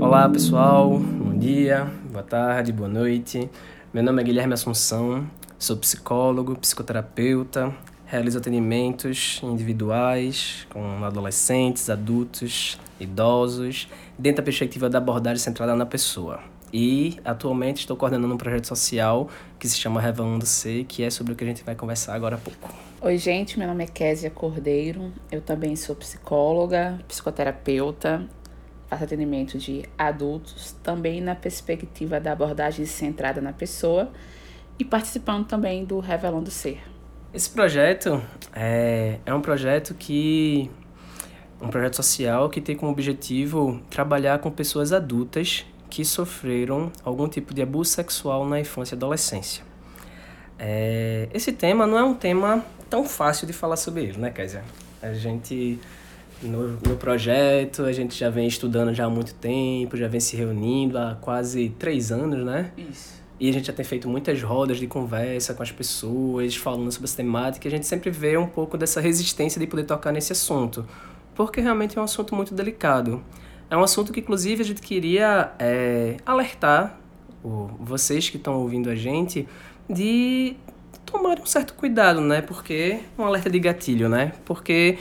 Olá 0.00 0.28
pessoal, 0.28 1.00
bom 1.00 1.36
dia, 1.36 1.90
boa 2.12 2.22
tarde, 2.22 2.72
boa 2.72 2.88
noite. 2.88 3.50
Meu 3.92 4.04
nome 4.04 4.22
é 4.22 4.24
Guilherme 4.24 4.54
Assunção, 4.54 5.28
sou 5.58 5.76
psicólogo, 5.76 6.56
psicoterapeuta, 6.56 7.74
realizo 8.06 8.38
atendimentos 8.38 9.40
individuais 9.42 10.64
com 10.70 11.04
adolescentes, 11.04 11.90
adultos, 11.90 12.78
idosos, 13.00 13.88
dentro 14.16 14.42
da 14.42 14.44
perspectiva 14.44 14.88
da 14.88 14.98
abordagem 14.98 15.42
centrada 15.42 15.74
na 15.74 15.86
pessoa. 15.86 16.53
E 16.76 17.20
atualmente 17.24 17.78
estou 17.78 17.96
coordenando 17.96 18.34
um 18.34 18.36
projeto 18.36 18.66
social 18.66 19.30
que 19.60 19.68
se 19.68 19.76
chama 19.78 20.00
Revelando 20.00 20.44
Ser, 20.44 20.84
que 20.84 21.04
é 21.04 21.08
sobre 21.08 21.32
o 21.32 21.36
que 21.36 21.44
a 21.44 21.46
gente 21.46 21.62
vai 21.62 21.76
conversar 21.76 22.14
agora 22.14 22.34
há 22.34 22.38
pouco. 22.38 22.74
Oi, 23.00 23.16
gente, 23.16 23.56
meu 23.58 23.68
nome 23.68 23.84
é 23.84 23.86
Késia 23.86 24.28
Cordeiro, 24.28 25.12
eu 25.30 25.40
também 25.40 25.76
sou 25.76 25.94
psicóloga, 25.94 26.98
psicoterapeuta 27.06 28.28
faço 28.94 29.04
atendimento 29.04 29.58
de 29.58 29.84
adultos, 29.98 30.72
também 30.82 31.20
na 31.20 31.34
perspectiva 31.34 32.20
da 32.20 32.32
abordagem 32.32 32.86
centrada 32.86 33.40
na 33.40 33.52
pessoa 33.52 34.10
e 34.78 34.84
participando 34.84 35.46
também 35.46 35.84
do 35.84 35.98
Revelando 35.98 36.50
Ser. 36.50 36.80
Esse 37.32 37.50
projeto 37.50 38.22
é, 38.52 39.18
é 39.26 39.34
um 39.34 39.40
projeto 39.40 39.94
que 39.94 40.70
um 41.60 41.68
projeto 41.68 41.96
social 41.96 42.48
que 42.48 42.60
tem 42.60 42.76
como 42.76 42.92
objetivo 42.92 43.80
trabalhar 43.90 44.38
com 44.38 44.50
pessoas 44.50 44.92
adultas 44.92 45.64
que 45.94 46.04
sofreram 46.04 46.90
algum 47.04 47.28
tipo 47.28 47.54
de 47.54 47.62
abuso 47.62 47.92
sexual 47.92 48.44
na 48.44 48.58
infância 48.58 48.96
e 48.96 48.98
adolescência. 48.98 49.62
É, 50.58 51.28
esse 51.32 51.52
tema 51.52 51.86
não 51.86 51.96
é 51.96 52.02
um 52.02 52.14
tema 52.14 52.64
tão 52.90 53.04
fácil 53.04 53.46
de 53.46 53.52
falar 53.52 53.76
sobre 53.76 54.02
ele, 54.02 54.18
né, 54.18 54.30
Kézia? 54.30 54.64
A 55.00 55.12
gente 55.12 55.78
no, 56.42 56.70
no 56.70 56.96
projeto, 56.96 57.84
a 57.84 57.92
gente 57.92 58.18
já 58.18 58.28
vem 58.28 58.48
estudando 58.48 58.92
já 58.92 59.04
há 59.04 59.08
muito 59.08 59.34
tempo, 59.34 59.96
já 59.96 60.08
vem 60.08 60.18
se 60.18 60.36
reunindo 60.36 60.98
há 60.98 61.16
quase 61.20 61.68
três 61.78 62.10
anos, 62.10 62.44
né? 62.44 62.72
Isso. 62.76 63.22
E 63.38 63.48
a 63.48 63.52
gente 63.52 63.68
já 63.68 63.72
tem 63.72 63.84
feito 63.84 64.08
muitas 64.08 64.42
rodas 64.42 64.78
de 64.78 64.88
conversa 64.88 65.54
com 65.54 65.62
as 65.62 65.70
pessoas, 65.70 66.56
falando 66.56 66.90
sobre 66.90 67.04
essa 67.04 67.16
temática, 67.16 67.68
e 67.68 67.68
a 67.68 67.70
gente 67.70 67.86
sempre 67.86 68.10
vê 68.10 68.36
um 68.36 68.48
pouco 68.48 68.76
dessa 68.76 69.00
resistência 69.00 69.60
de 69.60 69.66
poder 69.68 69.84
tocar 69.84 70.10
nesse 70.10 70.32
assunto, 70.32 70.84
porque 71.36 71.60
realmente 71.60 71.96
é 71.96 72.00
um 72.00 72.04
assunto 72.04 72.34
muito 72.34 72.52
delicado. 72.52 73.22
É 73.70 73.76
um 73.76 73.82
assunto 73.82 74.12
que, 74.12 74.20
inclusive, 74.20 74.62
a 74.62 74.64
gente 74.64 74.80
queria 74.80 75.52
é, 75.58 76.16
alertar 76.24 76.98
vocês 77.78 78.30
que 78.30 78.36
estão 78.36 78.54
ouvindo 78.54 78.88
a 78.88 78.94
gente 78.94 79.46
de 79.88 80.56
tomar 81.04 81.38
um 81.38 81.46
certo 81.46 81.74
cuidado, 81.74 82.20
né? 82.20 82.40
Porque 82.40 83.00
um 83.18 83.24
alerta 83.24 83.50
de 83.50 83.58
gatilho, 83.58 84.08
né? 84.08 84.32
Porque 84.44 84.98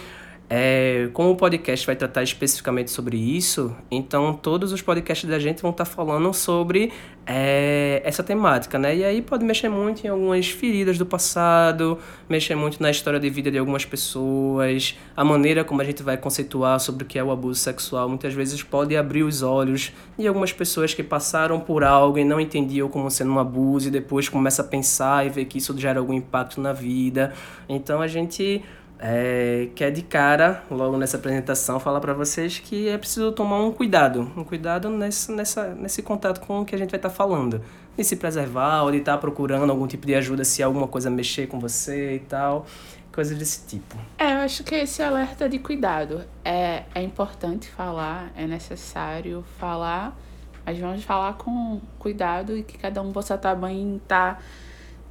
é, 0.50 1.10
como 1.14 1.32
o 1.32 1.36
podcast 1.36 1.86
vai 1.86 1.96
tratar 1.96 2.22
especificamente 2.22 2.92
sobre 2.92 3.18
isso, 3.18 3.76
então 3.90 4.34
todos 4.34 4.72
os 4.72 4.82
podcasts 4.82 5.28
da 5.28 5.40
gente 5.40 5.62
vão 5.62 5.72
estar 5.72 5.86
tá 5.86 5.90
falando 5.90 6.34
sobre 6.34 6.92
é, 7.26 8.02
essa 8.04 8.22
temática, 8.22 8.78
né? 8.78 8.96
E 8.96 9.04
aí 9.04 9.22
pode 9.22 9.46
mexer 9.46 9.70
muito 9.70 10.06
em 10.06 10.10
algumas 10.10 10.48
feridas 10.48 10.98
do 10.98 11.06
passado, 11.06 11.98
mexer 12.30 12.56
muito 12.56 12.82
na 12.82 12.92
história 12.92 13.20
de 13.20 13.30
vida 13.30 13.50
de 13.50 13.58
algumas 13.58 13.86
pessoas, 13.86 14.98
a 15.16 15.24
maneira 15.24 15.64
como 15.64 15.82
a 15.82 15.84
gente 15.84 16.04
vai 16.04 16.18
conceituar 16.18 16.80
sobre 16.80 17.04
o 17.04 17.08
que 17.08 17.18
é 17.18 17.24
o 17.24 17.32
abuso 17.32 17.60
sexual 17.60 18.08
muitas 18.08 18.34
vezes 18.34 18.62
pode 18.62 18.96
abrir 18.96 19.24
os 19.24 19.42
olhos 19.42 19.92
de 20.18 20.28
algumas 20.28 20.52
pessoas 20.52 20.94
que 20.94 21.04
passaram 21.04 21.60
por 21.60 21.84
algo 21.84 22.18
e 22.18 22.24
não 22.24 22.40
entendiam 22.40 22.88
como 22.90 23.10
sendo 23.10 23.32
um 23.32 23.40
abuso 23.40 23.88
e 23.88 23.92
depois 23.92 24.30
começa 24.30 24.62
a 24.62 24.66
pensar 24.66 25.26
e 25.26 25.30
ver 25.30 25.46
que 25.46 25.58
isso 25.58 25.78
gera 25.78 26.00
algum 26.00 26.14
impacto 26.14 26.62
na 26.62 26.74
vida. 26.74 27.34
Então 27.68 28.02
a 28.02 28.08
gente 28.08 28.64
é, 29.06 29.68
quer 29.76 29.92
de 29.92 30.02
cara, 30.02 30.64
logo 30.72 30.96
nessa 30.96 31.18
apresentação, 31.18 31.78
falar 31.78 32.00
para 32.00 32.14
vocês 32.14 32.60
que 32.60 32.88
é 32.88 32.98
preciso 32.98 33.34
tomar 33.34 33.62
um 33.62 33.70
cuidado, 33.70 34.32
um 34.38 34.46
cuidado 34.46 34.90
nesse, 34.90 35.30
nessa, 35.30 35.76
nesse 35.76 36.02
contato 36.02 36.40
com 36.40 36.62
o 36.62 36.66
que 36.66 36.74
a 36.74 36.78
gente 36.78 36.92
vai 36.92 36.98
estar 36.98 37.10
tá 37.10 37.16
falando. 37.16 37.62
De 37.98 38.04
se 38.06 38.16
preservar 38.16 38.84
ou 38.84 38.92
de 38.92 39.00
estar 39.00 39.12
tá 39.12 39.18
procurando 39.18 39.70
algum 39.70 39.86
tipo 39.88 40.08
de 40.08 40.16
ajuda 40.16 40.46
se 40.46 40.64
alguma 40.64 40.88
coisa 40.88 41.10
mexer 41.10 41.48
com 41.48 41.60
você 41.60 42.16
e 42.16 42.20
tal, 42.20 42.66
coisas 43.12 43.38
desse 43.38 43.68
tipo. 43.68 43.98
É, 44.18 44.36
eu 44.36 44.38
acho 44.38 44.64
que 44.64 44.74
esse 44.74 45.04
alerta 45.04 45.50
de 45.50 45.60
cuidado 45.60 46.24
é, 46.46 46.84
é 46.96 47.04
importante 47.04 47.70
falar, 47.70 48.32
é 48.38 48.48
necessário 48.48 49.44
falar, 49.60 50.18
mas 50.66 50.80
vamos 50.80 51.04
falar 51.04 51.34
com 51.34 51.82
cuidado 52.00 52.58
e 52.58 52.64
que 52.64 52.78
cada 52.78 53.02
um 53.02 53.12
possa 53.12 53.36
estar 53.36 53.54
tá 53.54 53.68
bem, 53.68 53.98
estar 53.98 54.36
tá 54.36 54.42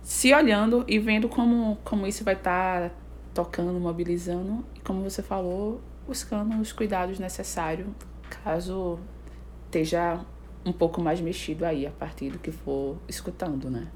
se 0.03 0.33
olhando 0.33 0.83
e 0.88 0.99
vendo 0.99 1.28
como, 1.28 1.77
como 1.84 2.06
isso 2.06 2.25
vai 2.25 2.34
estar 2.34 2.88
tá 2.88 3.02
tocando, 3.34 3.78
mobilizando 3.81 4.65
e, 4.75 4.81
como 4.81 5.03
você 5.03 5.22
falou, 5.22 5.81
buscando 6.06 6.60
os 6.60 6.72
cuidados 6.72 7.19
necessários 7.19 7.88
caso 8.44 8.98
esteja 9.66 10.20
um 10.65 10.72
pouco 10.72 11.00
mais 11.00 11.20
mexido 11.20 11.65
aí 11.65 11.87
a 11.87 11.91
partir 11.91 12.31
do 12.31 12.38
que 12.38 12.50
for 12.50 12.97
escutando, 13.09 13.70
né? 13.70 13.88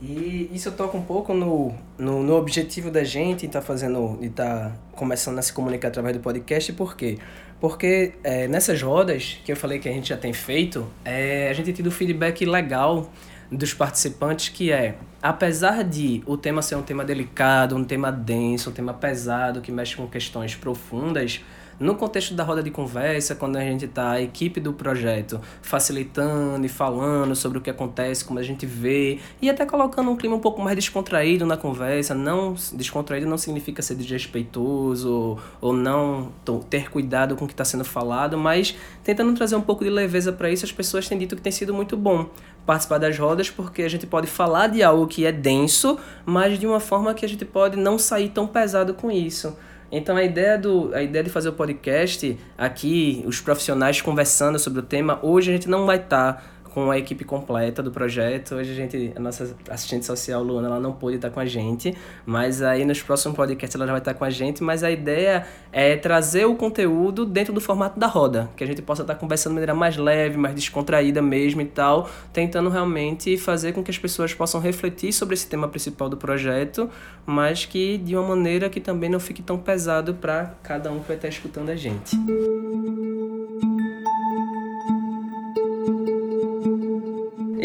E 0.00 0.50
isso 0.52 0.72
toca 0.72 0.96
um 0.96 1.02
pouco 1.02 1.32
no, 1.32 1.72
no, 1.96 2.24
no 2.24 2.34
objetivo 2.34 2.90
da 2.90 3.04
gente 3.04 3.46
estar 3.46 3.60
tá 3.60 3.64
fazendo 3.64 4.18
e 4.20 4.28
tá 4.28 4.72
começando 4.92 5.38
a 5.38 5.42
se 5.42 5.52
comunicar 5.52 5.88
através 5.88 6.16
do 6.16 6.20
podcast, 6.20 6.72
por 6.72 6.96
quê? 6.96 7.18
Porque 7.60 8.14
é, 8.24 8.48
nessas 8.48 8.82
rodas 8.82 9.40
que 9.44 9.52
eu 9.52 9.56
falei 9.56 9.78
que 9.78 9.88
a 9.88 9.92
gente 9.92 10.08
já 10.08 10.16
tem 10.16 10.32
feito, 10.32 10.88
é, 11.04 11.48
a 11.48 11.52
gente 11.52 11.66
tem 11.66 11.74
tido 11.74 11.90
feedback 11.92 12.44
legal 12.44 13.08
dos 13.52 13.74
participantes 13.74 14.48
que 14.48 14.72
é, 14.72 14.96
apesar 15.20 15.84
de 15.84 16.22
o 16.26 16.36
tema 16.36 16.62
ser 16.62 16.76
um 16.76 16.82
tema 16.82 17.04
delicado, 17.04 17.76
um 17.76 17.84
tema 17.84 18.10
denso, 18.10 18.70
um 18.70 18.72
tema 18.72 18.94
pesado, 18.94 19.60
que 19.60 19.70
mexe 19.70 19.94
com 19.96 20.06
questões 20.06 20.56
profundas, 20.56 21.40
no 21.82 21.96
contexto 21.96 22.34
da 22.34 22.44
roda 22.44 22.62
de 22.62 22.70
conversa, 22.70 23.34
quando 23.34 23.56
a 23.56 23.60
gente 23.60 23.86
está, 23.86 24.12
a 24.12 24.22
equipe 24.22 24.60
do 24.60 24.72
projeto, 24.72 25.40
facilitando 25.60 26.64
e 26.64 26.68
falando 26.68 27.34
sobre 27.34 27.58
o 27.58 27.60
que 27.60 27.70
acontece, 27.70 28.24
como 28.24 28.38
a 28.38 28.42
gente 28.42 28.64
vê, 28.64 29.18
e 29.40 29.50
até 29.50 29.66
colocando 29.66 30.10
um 30.10 30.16
clima 30.16 30.36
um 30.36 30.40
pouco 30.40 30.62
mais 30.62 30.76
descontraído 30.76 31.44
na 31.44 31.56
conversa, 31.56 32.14
não 32.14 32.54
descontraído 32.72 33.26
não 33.26 33.36
significa 33.36 33.82
ser 33.82 33.96
desrespeitoso 33.96 35.38
ou 35.60 35.72
não 35.72 36.30
ter 36.70 36.88
cuidado 36.90 37.34
com 37.34 37.44
o 37.44 37.48
que 37.48 37.54
está 37.54 37.64
sendo 37.64 37.84
falado, 37.84 38.38
mas 38.38 38.76
tentando 39.02 39.34
trazer 39.34 39.56
um 39.56 39.60
pouco 39.60 39.82
de 39.82 39.90
leveza 39.90 40.32
para 40.32 40.50
isso, 40.50 40.64
as 40.64 40.72
pessoas 40.72 41.08
têm 41.08 41.18
dito 41.18 41.34
que 41.34 41.42
tem 41.42 41.52
sido 41.52 41.74
muito 41.74 41.96
bom 41.96 42.30
participar 42.66 42.98
das 42.98 43.18
rodas 43.18 43.50
porque 43.50 43.82
a 43.82 43.88
gente 43.88 44.06
pode 44.06 44.26
falar 44.26 44.68
de 44.68 44.82
algo 44.82 45.06
que 45.06 45.26
é 45.26 45.32
denso, 45.32 45.98
mas 46.24 46.58
de 46.58 46.66
uma 46.66 46.80
forma 46.80 47.14
que 47.14 47.24
a 47.24 47.28
gente 47.28 47.44
pode 47.44 47.76
não 47.76 47.98
sair 47.98 48.28
tão 48.28 48.46
pesado 48.46 48.94
com 48.94 49.10
isso. 49.10 49.56
Então 49.90 50.16
a 50.16 50.24
ideia, 50.24 50.56
do, 50.56 50.90
a 50.94 51.02
ideia 51.02 51.22
de 51.22 51.28
fazer 51.28 51.50
o 51.50 51.52
podcast 51.52 52.38
aqui, 52.56 53.22
os 53.26 53.40
profissionais 53.40 54.00
conversando 54.00 54.58
sobre 54.58 54.80
o 54.80 54.82
tema, 54.82 55.18
hoje 55.22 55.50
a 55.50 55.54
gente 55.54 55.68
não 55.68 55.84
vai 55.84 55.98
estar 55.98 56.32
tá 56.32 56.42
com 56.72 56.90
a 56.90 56.98
equipe 56.98 57.24
completa 57.24 57.82
do 57.82 57.90
projeto. 57.90 58.54
Hoje 58.54 58.72
a 58.72 58.74
gente, 58.74 59.12
a 59.14 59.20
nossa 59.20 59.54
assistente 59.68 60.06
social, 60.06 60.42
Luana, 60.42 60.68
ela 60.68 60.80
não 60.80 60.92
pôde 60.92 61.16
estar 61.16 61.30
com 61.30 61.38
a 61.38 61.44
gente, 61.44 61.94
mas 62.24 62.62
aí 62.62 62.84
nos 62.84 63.02
próximos 63.02 63.36
podcasts 63.36 63.74
ela 63.74 63.86
já 63.86 63.92
vai 63.92 64.00
estar 64.00 64.14
com 64.14 64.24
a 64.24 64.30
gente. 64.30 64.62
Mas 64.62 64.82
a 64.82 64.90
ideia 64.90 65.46
é 65.70 65.96
trazer 65.96 66.46
o 66.46 66.54
conteúdo 66.54 67.26
dentro 67.26 67.52
do 67.52 67.60
formato 67.60 68.00
da 68.00 68.06
roda, 68.06 68.48
que 68.56 68.64
a 68.64 68.66
gente 68.66 68.80
possa 68.80 69.02
estar 69.02 69.14
conversando 69.16 69.52
de 69.52 69.54
maneira 69.54 69.74
mais 69.74 69.96
leve, 69.96 70.36
mais 70.36 70.54
descontraída 70.54 71.20
mesmo 71.20 71.60
e 71.60 71.66
tal, 71.66 72.08
tentando 72.32 72.70
realmente 72.70 73.36
fazer 73.36 73.72
com 73.72 73.82
que 73.82 73.90
as 73.90 73.98
pessoas 73.98 74.32
possam 74.32 74.60
refletir 74.60 75.12
sobre 75.12 75.34
esse 75.34 75.46
tema 75.46 75.68
principal 75.68 76.08
do 76.08 76.16
projeto, 76.16 76.88
mas 77.26 77.66
que 77.66 77.98
de 77.98 78.16
uma 78.16 78.28
maneira 78.28 78.70
que 78.70 78.80
também 78.80 79.10
não 79.10 79.20
fique 79.20 79.42
tão 79.42 79.58
pesado 79.58 80.14
para 80.14 80.54
cada 80.62 80.90
um 80.90 81.00
que 81.00 81.08
vai 81.08 81.16
estar 81.16 81.28
escutando 81.28 81.68
a 81.68 81.76
gente. 81.76 82.16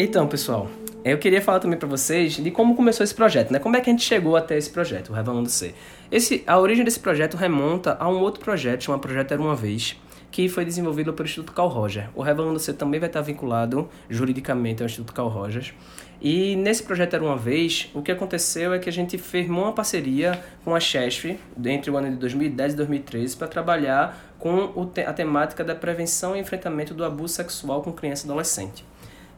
Então, 0.00 0.28
pessoal, 0.28 0.70
eu 1.04 1.18
queria 1.18 1.42
falar 1.42 1.58
também 1.58 1.76
para 1.76 1.88
vocês 1.88 2.34
de 2.34 2.52
como 2.52 2.76
começou 2.76 3.02
esse 3.02 3.12
projeto, 3.12 3.50
né? 3.50 3.58
Como 3.58 3.74
é 3.74 3.80
que 3.80 3.90
a 3.90 3.92
gente 3.92 4.04
chegou 4.04 4.36
até 4.36 4.56
esse 4.56 4.70
projeto, 4.70 5.10
o 5.10 5.12
Revelando 5.12 5.48
Ser. 5.48 5.74
Esse, 6.08 6.44
a 6.46 6.56
origem 6.56 6.84
desse 6.84 7.00
projeto 7.00 7.36
remonta 7.36 7.96
a 7.98 8.08
um 8.08 8.20
outro 8.20 8.40
projeto, 8.40 8.84
chamado 8.84 9.00
Projeto 9.00 9.32
Era 9.32 9.42
Uma 9.42 9.56
Vez, 9.56 10.00
que 10.30 10.48
foi 10.48 10.64
desenvolvido 10.64 11.12
pelo 11.12 11.26
Instituto 11.26 11.52
Carl 11.52 11.68
Roger. 11.68 12.10
O 12.14 12.22
Revelando 12.22 12.60
Ser 12.60 12.74
também 12.74 13.00
vai 13.00 13.08
estar 13.08 13.22
vinculado 13.22 13.88
juridicamente 14.08 14.84
ao 14.84 14.86
Instituto 14.86 15.12
Carl 15.12 15.28
Rogers. 15.28 15.74
E 16.22 16.54
nesse 16.54 16.84
projeto 16.84 17.14
Era 17.14 17.24
Uma 17.24 17.36
Vez, 17.36 17.90
o 17.92 18.00
que 18.00 18.12
aconteceu 18.12 18.72
é 18.72 18.78
que 18.78 18.88
a 18.88 18.92
gente 18.92 19.18
firmou 19.18 19.64
uma 19.64 19.72
parceria 19.72 20.40
com 20.64 20.76
a 20.76 20.78
CHESF 20.78 21.36
entre 21.64 21.90
o 21.90 21.96
ano 21.96 22.10
de 22.10 22.16
2010 22.18 22.74
e 22.74 22.76
2013 22.76 23.36
para 23.36 23.48
trabalhar 23.48 24.36
com 24.38 24.72
a 25.04 25.12
temática 25.12 25.64
da 25.64 25.74
prevenção 25.74 26.36
e 26.36 26.38
enfrentamento 26.38 26.94
do 26.94 27.04
abuso 27.04 27.34
sexual 27.34 27.82
com 27.82 27.92
criança 27.92 28.24
e 28.24 28.30
adolescente. 28.30 28.84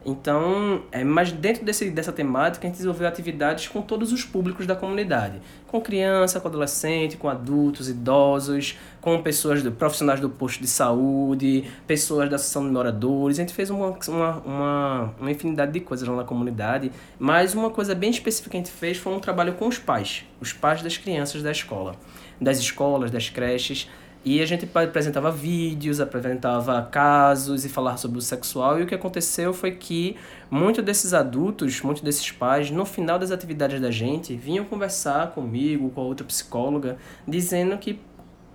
Então, 0.04 0.82
é, 0.90 1.04
mas 1.04 1.30
dentro 1.30 1.64
desse, 1.64 1.90
dessa 1.90 2.10
temática, 2.10 2.66
a 2.66 2.68
gente 2.68 2.76
desenvolveu 2.76 3.06
atividades 3.06 3.68
com 3.68 3.82
todos 3.82 4.12
os 4.12 4.24
públicos 4.24 4.66
da 4.66 4.74
comunidade. 4.74 5.40
Com 5.66 5.80
criança, 5.80 6.40
com 6.40 6.48
adolescente, 6.48 7.18
com 7.18 7.28
adultos, 7.28 7.88
idosos, 7.88 8.78
com 9.00 9.20
pessoas, 9.22 9.62
do, 9.62 9.70
profissionais 9.70 10.18
do 10.18 10.30
posto 10.30 10.60
de 10.60 10.66
saúde, 10.66 11.64
pessoas 11.86 12.30
da 12.30 12.36
associação 12.36 12.64
de 12.64 12.72
moradores. 12.72 13.38
A 13.38 13.42
gente 13.42 13.52
fez 13.52 13.68
uma, 13.68 13.98
uma, 14.08 14.36
uma, 14.38 15.14
uma 15.20 15.30
infinidade 15.30 15.72
de 15.72 15.80
coisas 15.80 16.08
lá 16.08 16.16
na 16.16 16.24
comunidade. 16.24 16.90
Mas 17.18 17.54
uma 17.54 17.68
coisa 17.68 17.94
bem 17.94 18.10
específica 18.10 18.50
que 18.50 18.56
a 18.56 18.60
gente 18.60 18.72
fez 18.72 18.96
foi 18.96 19.12
um 19.12 19.20
trabalho 19.20 19.52
com 19.54 19.68
os 19.68 19.78
pais. 19.78 20.24
Os 20.40 20.52
pais 20.52 20.80
das 20.82 20.96
crianças 20.96 21.42
da 21.42 21.50
escola. 21.50 21.94
Das 22.40 22.58
escolas, 22.58 23.10
das 23.10 23.28
creches 23.28 23.86
e 24.22 24.42
a 24.42 24.46
gente 24.46 24.68
apresentava 24.74 25.30
vídeos, 25.30 25.98
apresentava 25.98 26.82
casos 26.82 27.64
e 27.64 27.70
falava 27.70 27.96
sobre 27.96 28.18
o 28.18 28.20
sexual. 28.20 28.78
E 28.78 28.82
o 28.82 28.86
que 28.86 28.94
aconteceu 28.94 29.54
foi 29.54 29.72
que 29.72 30.16
muitos 30.50 30.84
desses 30.84 31.14
adultos, 31.14 31.80
muitos 31.80 32.02
desses 32.02 32.30
pais, 32.30 32.70
no 32.70 32.84
final 32.84 33.18
das 33.18 33.30
atividades 33.30 33.80
da 33.80 33.90
gente, 33.90 34.36
vinham 34.36 34.64
conversar 34.66 35.30
comigo, 35.30 35.88
com 35.90 36.02
a 36.02 36.04
outra 36.04 36.26
psicóloga, 36.26 36.98
dizendo 37.26 37.78
que 37.78 37.98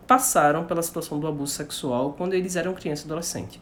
passaram 0.05 0.65
pela 0.65 0.83
situação 0.83 1.19
do 1.19 1.25
abuso 1.25 1.53
sexual 1.53 2.13
quando 2.13 2.33
eles 2.33 2.55
eram 2.55 2.75
criança 2.75 3.03
e 3.03 3.05
adolescente. 3.05 3.59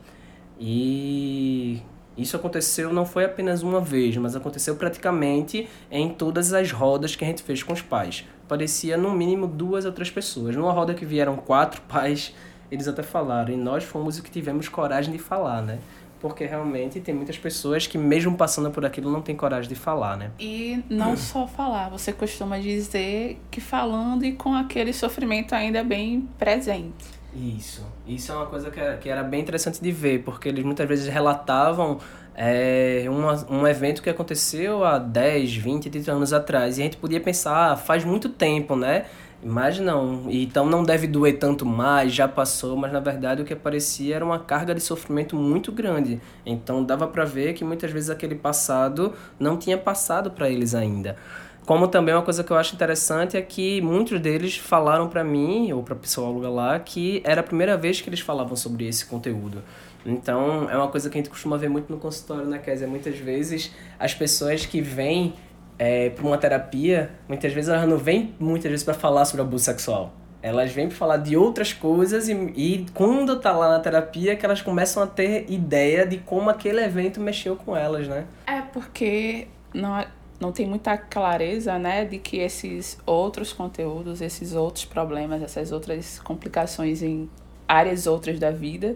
E 0.59 1.81
isso 2.17 2.35
aconteceu 2.35 2.93
não 2.93 3.05
foi 3.05 3.25
apenas 3.25 3.63
uma 3.63 3.81
vez, 3.81 4.15
mas 4.17 4.35
aconteceu 4.35 4.75
praticamente 4.75 5.67
em 5.89 6.09
todas 6.09 6.53
as 6.53 6.71
rodas 6.71 7.15
que 7.15 7.23
a 7.23 7.27
gente 7.27 7.41
fez 7.41 7.63
com 7.63 7.73
os 7.73 7.81
pais. 7.81 8.25
Parecia 8.47 8.95
no 8.97 9.11
mínimo 9.11 9.47
duas 9.47 9.83
ou 9.85 9.91
três 9.91 10.11
pessoas. 10.11 10.55
Numa 10.55 10.71
roda 10.71 10.93
que 10.93 11.05
vieram 11.05 11.35
quatro 11.35 11.81
pais, 11.89 12.33
eles 12.71 12.87
até 12.87 13.01
falaram, 13.01 13.53
e 13.53 13.57
nós 13.57 13.83
fomos 13.83 14.15
os 14.15 14.21
que 14.21 14.29
tivemos 14.29 14.69
coragem 14.69 15.11
de 15.11 15.19
falar, 15.19 15.61
né? 15.61 15.79
Porque 16.19 16.45
realmente 16.45 17.01
tem 17.01 17.13
muitas 17.13 17.37
pessoas 17.37 17.85
que, 17.85 17.97
mesmo 17.97 18.37
passando 18.37 18.71
por 18.71 18.85
aquilo, 18.85 19.11
não 19.11 19.21
tem 19.21 19.35
coragem 19.35 19.67
de 19.67 19.75
falar, 19.75 20.15
né? 20.15 20.31
E 20.39 20.81
não 20.89 21.17
só 21.17 21.45
falar, 21.45 21.89
você 21.89 22.13
costuma 22.13 22.59
dizer 22.59 23.41
que 23.51 23.59
falando 23.59 24.23
e 24.23 24.31
com 24.31 24.53
aquele 24.53 24.93
sofrimento 24.93 25.53
ainda 25.53 25.83
bem 25.83 26.29
presente. 26.37 27.22
Isso. 27.35 27.85
Isso 28.05 28.31
é 28.31 28.35
uma 28.35 28.45
coisa 28.45 28.69
que 28.69 28.79
era, 28.79 28.97
que 28.97 29.09
era 29.09 29.23
bem 29.23 29.41
interessante 29.41 29.81
de 29.81 29.91
ver, 29.91 30.23
porque 30.23 30.49
eles 30.49 30.63
muitas 30.63 30.87
vezes 30.87 31.07
relatavam 31.07 31.99
é, 32.35 33.05
uma, 33.07 33.33
um 33.49 33.67
evento 33.67 34.01
que 34.01 34.09
aconteceu 34.09 34.83
há 34.83 34.99
10, 34.99 35.55
20, 35.55 35.89
30 35.89 36.11
anos 36.11 36.33
atrás. 36.33 36.77
E 36.77 36.81
a 36.81 36.83
gente 36.85 36.97
podia 36.97 37.19
pensar, 37.19 37.71
ah, 37.71 37.75
faz 37.75 38.03
muito 38.05 38.29
tempo, 38.29 38.75
né? 38.75 39.05
Mas 39.45 39.77
não, 39.77 40.27
então 40.29 40.65
não 40.65 40.83
deve 40.83 41.05
doer 41.05 41.37
tanto 41.37 41.65
mais, 41.65 42.13
já 42.13 42.29
passou, 42.29 42.77
mas 42.77 42.93
na 42.93 43.01
verdade 43.01 43.41
o 43.41 43.45
que 43.45 43.51
aparecia 43.51 44.15
era 44.15 44.23
uma 44.23 44.39
carga 44.39 44.73
de 44.73 44.79
sofrimento 44.79 45.35
muito 45.35 45.69
grande. 45.69 46.21
Então 46.45 46.81
dava 46.81 47.07
para 47.07 47.25
ver 47.25 47.53
que 47.53 47.65
muitas 47.65 47.91
vezes 47.91 48.09
aquele 48.09 48.35
passado 48.35 49.13
não 49.37 49.57
tinha 49.57 49.77
passado 49.77 50.31
para 50.31 50.49
eles 50.49 50.73
ainda. 50.73 51.17
Como 51.65 51.87
também 51.87 52.13
uma 52.13 52.23
coisa 52.23 52.43
que 52.43 52.51
eu 52.51 52.57
acho 52.57 52.75
interessante 52.75 53.37
é 53.37 53.41
que 53.41 53.81
muitos 53.81 54.19
deles 54.19 54.57
falaram 54.57 55.07
para 55.07 55.23
mim, 55.23 55.71
ou 55.71 55.81
para 55.81 55.95
psicóloga 55.95 56.49
lá, 56.49 56.79
que 56.79 57.21
era 57.23 57.41
a 57.41 57.43
primeira 57.43 57.77
vez 57.77 58.01
que 58.01 58.09
eles 58.09 58.19
falavam 58.19 58.55
sobre 58.55 58.87
esse 58.87 59.05
conteúdo. 59.05 59.63
Então, 60.05 60.69
é 60.69 60.75
uma 60.75 60.89
coisa 60.89 61.09
que 61.09 61.17
a 61.17 61.19
gente 61.21 61.29
costuma 61.29 61.57
ver 61.57 61.69
muito 61.69 61.89
no 61.89 61.97
consultório, 61.97 62.45
né, 62.45 62.59
Kézia? 62.59 62.87
Muitas 62.87 63.17
vezes, 63.17 63.71
as 63.97 64.13
pessoas 64.13 64.65
que 64.65 64.81
vêm 64.81 65.33
é, 65.79 66.09
para 66.09 66.25
uma 66.25 66.37
terapia, 66.37 67.11
muitas 67.27 67.53
vezes 67.53 67.69
elas 67.69 67.87
não 67.87 67.97
vêm 67.97 68.35
muitas 68.39 68.69
vezes 68.69 68.83
para 68.83 68.93
falar 68.93 69.23
sobre 69.25 69.41
abuso 69.41 69.63
sexual. 69.63 70.13
Elas 70.41 70.73
vêm 70.73 70.89
para 70.89 70.97
falar 70.97 71.17
de 71.17 71.37
outras 71.37 71.71
coisas 71.71 72.27
e, 72.27 72.33
e 72.33 72.85
quando 72.93 73.39
tá 73.39 73.53
lá 73.53 73.69
na 73.69 73.79
terapia 73.79 74.35
que 74.35 74.45
elas 74.45 74.61
começam 74.61 75.01
a 75.01 75.07
ter 75.07 75.45
ideia 75.49 76.05
de 76.05 76.17
como 76.17 76.49
aquele 76.49 76.83
evento 76.83 77.21
mexeu 77.21 77.55
com 77.55 77.75
elas, 77.77 78.09
né? 78.09 78.25
É, 78.45 78.59
porque 78.59 79.47
não, 79.73 80.05
não 80.43 80.51
tem 80.51 80.67
muita 80.67 80.97
clareza, 80.97 81.79
né, 81.79 82.03
de 82.03 82.19
que 82.19 82.37
esses 82.37 82.99
outros 83.05 83.53
conteúdos, 83.53 84.21
esses 84.21 84.53
outros 84.53 84.85
problemas, 84.85 85.41
essas 85.41 85.71
outras 85.71 86.19
complicações 86.19 87.01
em 87.01 87.29
áreas 87.67 88.05
outras 88.05 88.37
da 88.39 88.51
vida, 88.51 88.95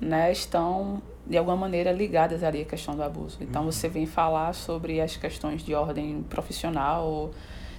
né, 0.00 0.32
estão 0.32 1.00
de 1.24 1.36
alguma 1.36 1.56
maneira 1.56 1.92
ligadas 1.92 2.42
ali 2.42 2.62
à 2.62 2.64
questão 2.64 2.96
do 2.96 3.02
abuso. 3.02 3.38
Então 3.40 3.62
uhum. 3.64 3.72
você 3.72 3.88
vem 3.88 4.06
falar 4.06 4.52
sobre 4.54 5.00
as 5.00 5.16
questões 5.16 5.62
de 5.62 5.74
ordem 5.74 6.24
profissional, 6.28 7.30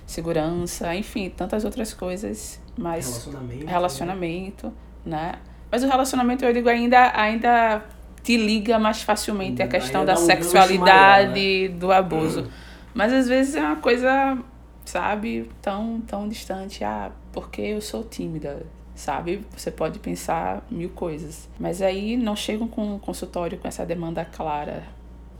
segurança, 0.05 0.95
enfim, 0.95 1.29
tantas 1.29 1.65
outras 1.65 1.93
coisas, 1.93 2.59
mas 2.77 3.25
relacionamento, 3.25 3.67
relacionamento 3.67 4.73
né? 5.05 5.33
Mas 5.71 5.83
o 5.83 5.87
relacionamento 5.87 6.45
eu 6.45 6.53
digo 6.53 6.69
ainda 6.69 7.11
ainda 7.15 7.83
te 8.23 8.37
liga 8.37 8.79
mais 8.79 9.01
facilmente 9.01 9.61
à 9.61 9.67
questão 9.67 10.03
da 10.05 10.13
um 10.13 10.17
sexualidade, 10.17 11.31
maior, 11.31 11.69
né? 11.69 11.77
do 11.77 11.91
abuso. 11.91 12.41
Uhum. 12.41 12.68
Mas 12.93 13.13
às 13.13 13.27
vezes 13.27 13.55
é 13.55 13.61
uma 13.61 13.75
coisa, 13.75 14.37
sabe, 14.85 15.49
tão, 15.61 16.01
tão 16.01 16.27
distante. 16.27 16.83
Ah, 16.83 17.11
porque 17.31 17.61
eu 17.61 17.81
sou 17.81 18.03
tímida, 18.03 18.65
sabe? 18.95 19.45
Você 19.55 19.71
pode 19.71 19.99
pensar 19.99 20.65
mil 20.69 20.89
coisas. 20.89 21.47
Mas 21.59 21.81
aí 21.81 22.17
não 22.17 22.35
chegam 22.35 22.67
com 22.67 22.95
um 22.95 22.99
consultório 22.99 23.57
com 23.57 23.67
essa 23.67 23.85
demanda 23.85 24.25
clara 24.25 24.83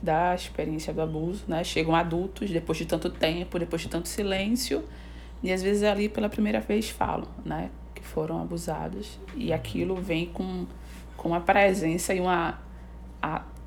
da 0.02 0.34
experiência 0.34 0.94
do 0.94 1.02
abuso, 1.02 1.44
né? 1.48 1.64
Chegam 1.64 1.96
adultos 1.96 2.50
depois 2.50 2.78
de 2.78 2.86
tanto 2.86 3.10
tempo, 3.10 3.60
depois 3.60 3.82
de 3.82 3.90
tanto 3.90 4.08
silêncio, 4.08 4.84
e 5.44 5.52
às 5.52 5.62
vezes 5.62 5.84
ali 5.84 6.08
pela 6.08 6.30
primeira 6.30 6.60
vez 6.60 6.90
falam, 6.90 7.28
né? 7.44 7.70
Que 7.94 8.04
foram 8.04 8.42
abusados. 8.42 9.20
E 9.36 9.52
aquilo 9.52 9.96
vem 9.96 10.28
com, 10.28 10.66
com 11.18 11.30
uma 11.30 11.42
presença 11.42 12.14
e 12.14 12.20
uma 12.22 12.60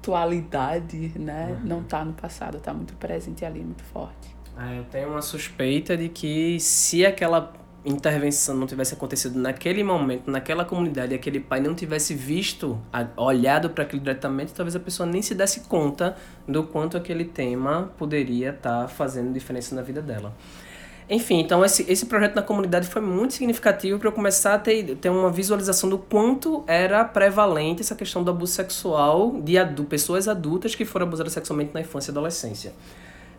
atualidade, 0.02 1.12
né? 1.16 1.56
Uhum. 1.60 1.68
Não 1.68 1.80
está 1.80 2.04
no 2.04 2.12
passado, 2.12 2.58
está 2.58 2.74
muito 2.74 2.94
presente 2.94 3.44
ali, 3.44 3.60
muito 3.60 3.84
forte. 3.84 4.34
Ah, 4.56 4.74
eu 4.74 4.84
tenho 4.84 5.08
uma 5.08 5.22
suspeita 5.22 5.96
de 5.96 6.08
que 6.08 6.58
se 6.60 7.06
aquela 7.06 7.52
intervenção 7.84 8.54
não 8.56 8.66
tivesse 8.66 8.94
acontecido 8.94 9.38
naquele 9.38 9.82
momento, 9.82 10.30
naquela 10.30 10.64
comunidade, 10.64 11.14
aquele 11.14 11.40
pai 11.40 11.60
não 11.60 11.74
tivesse 11.74 12.14
visto, 12.14 12.78
olhado 13.16 13.70
para 13.70 13.84
aquilo 13.84 14.02
diretamente, 14.02 14.52
talvez 14.52 14.76
a 14.76 14.80
pessoa 14.80 15.06
nem 15.08 15.22
se 15.22 15.34
desse 15.34 15.60
conta 15.60 16.16
do 16.46 16.64
quanto 16.64 16.96
aquele 16.96 17.24
tema 17.24 17.90
poderia 17.96 18.50
estar 18.50 18.82
tá 18.82 18.88
fazendo 18.88 19.32
diferença 19.32 19.74
na 19.74 19.82
vida 19.82 20.02
dela. 20.02 20.32
Enfim, 21.08 21.40
então 21.40 21.64
esse, 21.64 21.84
esse 21.90 22.06
projeto 22.06 22.34
na 22.34 22.42
comunidade 22.42 22.88
foi 22.88 23.02
muito 23.02 23.34
significativo 23.34 23.98
para 23.98 24.08
eu 24.08 24.12
começar 24.12 24.54
a 24.54 24.58
ter, 24.58 24.96
ter 24.96 25.10
uma 25.10 25.30
visualização 25.30 25.90
do 25.90 25.98
quanto 25.98 26.64
era 26.66 27.04
prevalente 27.04 27.82
essa 27.82 27.94
questão 27.94 28.22
do 28.22 28.30
abuso 28.30 28.52
sexual 28.52 29.40
de 29.40 29.58
adu 29.58 29.84
pessoas 29.84 30.28
adultas 30.28 30.74
que 30.74 30.84
foram 30.84 31.06
abusadas 31.06 31.32
sexualmente 31.32 31.72
na 31.74 31.80
infância 31.80 32.10
e 32.10 32.12
adolescência. 32.12 32.72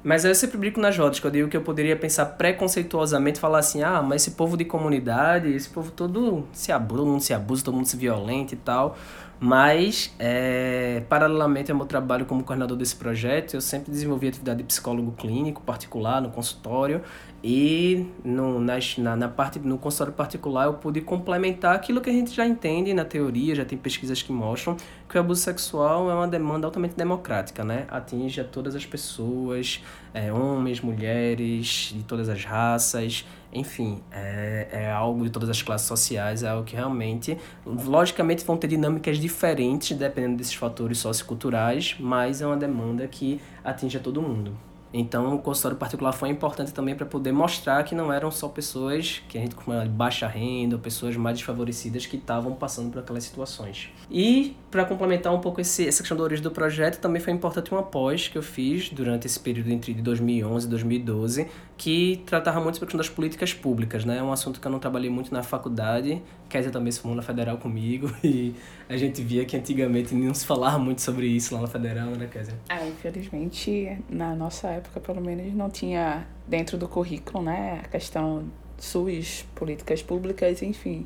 Mas 0.03 0.25
eu 0.25 0.35
sempre 0.35 0.57
brinco 0.57 0.81
nas 0.81 0.97
rodas, 0.97 1.17
que 1.17 1.25
eu 1.25 1.31
digo 1.31 1.47
que 1.47 1.55
eu 1.55 1.61
poderia 1.61 1.95
pensar 1.95 2.25
preconceituosamente, 2.25 3.39
falar 3.39 3.59
assim, 3.59 3.81
ah, 3.83 4.01
mas 4.01 4.23
esse 4.23 4.31
povo 4.31 4.57
de 4.57 4.65
comunidade, 4.65 5.49
esse 5.49 5.69
povo 5.69 5.91
todo 5.91 6.43
se 6.51 6.73
abusa, 6.73 6.99
todo 6.99 7.09
mundo 7.09 7.21
se 7.21 7.33
abusa, 7.33 7.63
todo 7.63 7.75
mundo 7.75 7.85
se 7.85 7.95
violenta 7.95 8.53
e 8.53 8.57
tal. 8.57 8.97
Mas, 9.39 10.13
é, 10.19 11.03
paralelamente 11.07 11.71
ao 11.71 11.77
meu 11.77 11.85
trabalho 11.85 12.25
como 12.25 12.43
coordenador 12.43 12.77
desse 12.77 12.95
projeto, 12.95 13.53
eu 13.53 13.61
sempre 13.61 13.91
desenvolvi 13.91 14.27
atividade 14.27 14.59
de 14.59 14.65
psicólogo 14.65 15.13
clínico 15.13 15.61
particular, 15.61 16.21
no 16.21 16.29
consultório, 16.29 17.01
e 17.43 18.07
no, 18.23 18.57
nas, 18.57 18.97
na, 18.97 19.17
na 19.17 19.27
parte, 19.27 19.59
no 19.59 19.77
consultório 19.77 20.13
particular 20.13 20.65
eu 20.65 20.75
pude 20.75 21.01
complementar 21.01 21.75
aquilo 21.75 21.99
que 21.99 22.09
a 22.09 22.13
gente 22.13 22.31
já 22.31 22.47
entende 22.47 22.93
na 22.93 23.03
teoria, 23.03 23.53
já 23.53 23.65
tem 23.65 23.77
pesquisas 23.77 24.21
que 24.21 24.31
mostram 24.31 24.77
que 25.09 25.17
o 25.17 25.19
abuso 25.19 25.41
sexual 25.41 26.09
é 26.09 26.15
uma 26.15 26.27
demanda 26.27 26.65
altamente 26.65 26.95
democrática, 26.95 27.63
né? 27.63 27.85
Atinge 27.89 28.39
a 28.39 28.45
todas 28.45 28.75
as 28.75 28.85
pessoas, 28.85 29.83
é, 30.13 30.31
homens, 30.31 30.79
mulheres, 30.79 31.93
de 31.93 32.03
todas 32.03 32.29
as 32.29 32.45
raças, 32.45 33.25
enfim, 33.51 34.01
é, 34.09 34.67
é 34.71 34.91
algo 34.91 35.23
de 35.25 35.29
todas 35.29 35.49
as 35.49 35.61
classes 35.61 35.85
sociais, 35.85 36.43
é 36.43 36.49
algo 36.49 36.63
que 36.63 36.75
realmente, 36.75 37.37
logicamente, 37.65 38.45
vão 38.45 38.55
ter 38.55 38.67
dinâmicas 38.67 39.17
diferentes 39.17 39.97
dependendo 39.97 40.37
desses 40.37 40.55
fatores 40.55 40.97
socioculturais, 40.99 41.97
mas 41.99 42.41
é 42.41 42.47
uma 42.47 42.57
demanda 42.57 43.05
que 43.05 43.41
atinge 43.63 43.97
a 43.97 43.99
todo 43.99 44.21
mundo. 44.21 44.57
Então, 44.93 45.33
o 45.35 45.39
consultório 45.39 45.77
particular 45.77 46.11
foi 46.11 46.29
importante 46.29 46.71
também 46.71 46.95
para 46.95 47.05
poder 47.05 47.31
mostrar 47.31 47.83
que 47.83 47.95
não 47.95 48.13
eram 48.13 48.29
só 48.29 48.47
pessoas 48.47 49.23
que 49.27 49.37
a 49.37 49.41
gente 49.41 49.55
chama 49.55 49.83
de 49.83 49.89
baixa 49.89 50.27
renda, 50.27 50.75
ou 50.75 50.81
pessoas 50.81 51.15
mais 51.17 51.37
desfavorecidas 51.37 52.05
que 52.05 52.15
estavam 52.15 52.53
passando 52.53 52.91
por 52.91 52.99
aquelas 52.99 53.23
situações. 53.23 53.89
E, 54.11 54.55
para 54.69 54.85
complementar 54.85 55.33
um 55.33 55.39
pouco 55.39 55.59
esse, 55.59 55.87
essa 55.87 56.03
questão 56.03 56.15
da 56.15 56.23
origem 56.23 56.43
do 56.43 56.51
projeto, 56.51 56.99
também 56.99 57.19
foi 57.21 57.33
importante 57.33 57.71
uma 57.71 57.81
pós 57.81 58.27
que 58.27 58.37
eu 58.37 58.43
fiz 58.43 58.89
durante 58.89 59.25
esse 59.25 59.39
período 59.39 59.71
entre 59.71 59.93
2011 59.95 60.67
e 60.67 60.69
2012, 60.69 61.47
que 61.83 62.23
tratava 62.25 62.61
muito 62.61 62.75
sobre 62.75 62.85
a 62.85 62.87
questão 62.87 62.97
das 62.97 63.09
políticas 63.09 63.53
públicas, 63.53 64.05
né? 64.05 64.19
É 64.19 64.23
um 64.23 64.31
assunto 64.31 64.61
que 64.61 64.65
eu 64.65 64.71
não 64.71 64.79
trabalhei 64.79 65.09
muito 65.09 65.33
na 65.33 65.43
faculdade, 65.43 66.21
Kézia 66.47 66.71
também 66.71 66.93
se 66.93 67.01
formou 67.01 67.17
na 67.17 67.21
Federal 67.21 67.57
comigo, 67.57 68.09
e 68.23 68.55
a 68.87 68.95
gente 68.95 69.21
via 69.21 69.43
que 69.43 69.57
antigamente 69.57 70.15
não 70.15 70.33
se 70.33 70.45
falava 70.45 70.79
muito 70.79 71.01
sobre 71.01 71.27
isso 71.27 71.53
lá 71.53 71.59
na 71.59 71.67
Federal, 71.67 72.11
né, 72.11 72.29
Kézia? 72.31 72.53
Ah, 72.69 72.87
infelizmente, 72.87 73.97
na 74.09 74.33
nossa 74.33 74.69
época, 74.69 75.01
pelo 75.01 75.19
menos, 75.19 75.53
não 75.53 75.69
tinha 75.69 76.25
dentro 76.47 76.77
do 76.77 76.87
currículo, 76.87 77.43
né, 77.43 77.81
a 77.83 77.87
questão 77.89 78.45
SUS, 78.77 79.45
políticas 79.53 80.01
públicas, 80.01 80.61
enfim, 80.61 81.05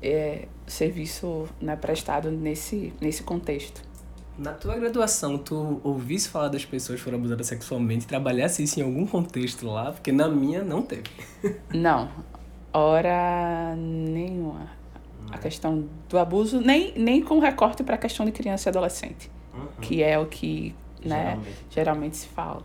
é, 0.00 0.48
serviço 0.66 1.46
né, 1.60 1.76
prestado 1.76 2.30
nesse, 2.30 2.90
nesse 3.02 3.22
contexto. 3.22 3.82
Na 4.38 4.52
tua 4.52 4.76
graduação, 4.76 5.38
tu 5.38 5.80
ouvisse 5.82 6.28
falar 6.28 6.48
das 6.48 6.64
pessoas 6.64 6.98
que 6.98 7.04
foram 7.04 7.18
abusadas 7.18 7.46
sexualmente, 7.46 8.06
trabalhasse 8.06 8.62
isso 8.62 8.78
em 8.78 8.82
algum 8.82 9.06
contexto 9.06 9.66
lá? 9.66 9.92
Porque 9.92 10.12
na 10.12 10.28
minha 10.28 10.62
não 10.62 10.82
teve. 10.82 11.04
Não, 11.72 12.10
hora 12.72 13.74
nenhuma. 13.76 14.68
A 15.30 15.38
questão 15.38 15.88
do 16.08 16.18
abuso, 16.18 16.60
nem, 16.60 16.92
nem 16.96 17.22
com 17.22 17.38
recorte 17.38 17.82
para 17.82 17.94
a 17.94 17.98
questão 17.98 18.26
de 18.26 18.32
criança 18.32 18.68
e 18.68 18.70
adolescente, 18.70 19.30
uhum. 19.54 19.66
que 19.80 20.02
é 20.02 20.18
o 20.18 20.26
que 20.26 20.74
né, 21.04 21.30
geralmente. 21.30 21.66
geralmente 21.70 22.16
se 22.18 22.26
fala. 22.28 22.62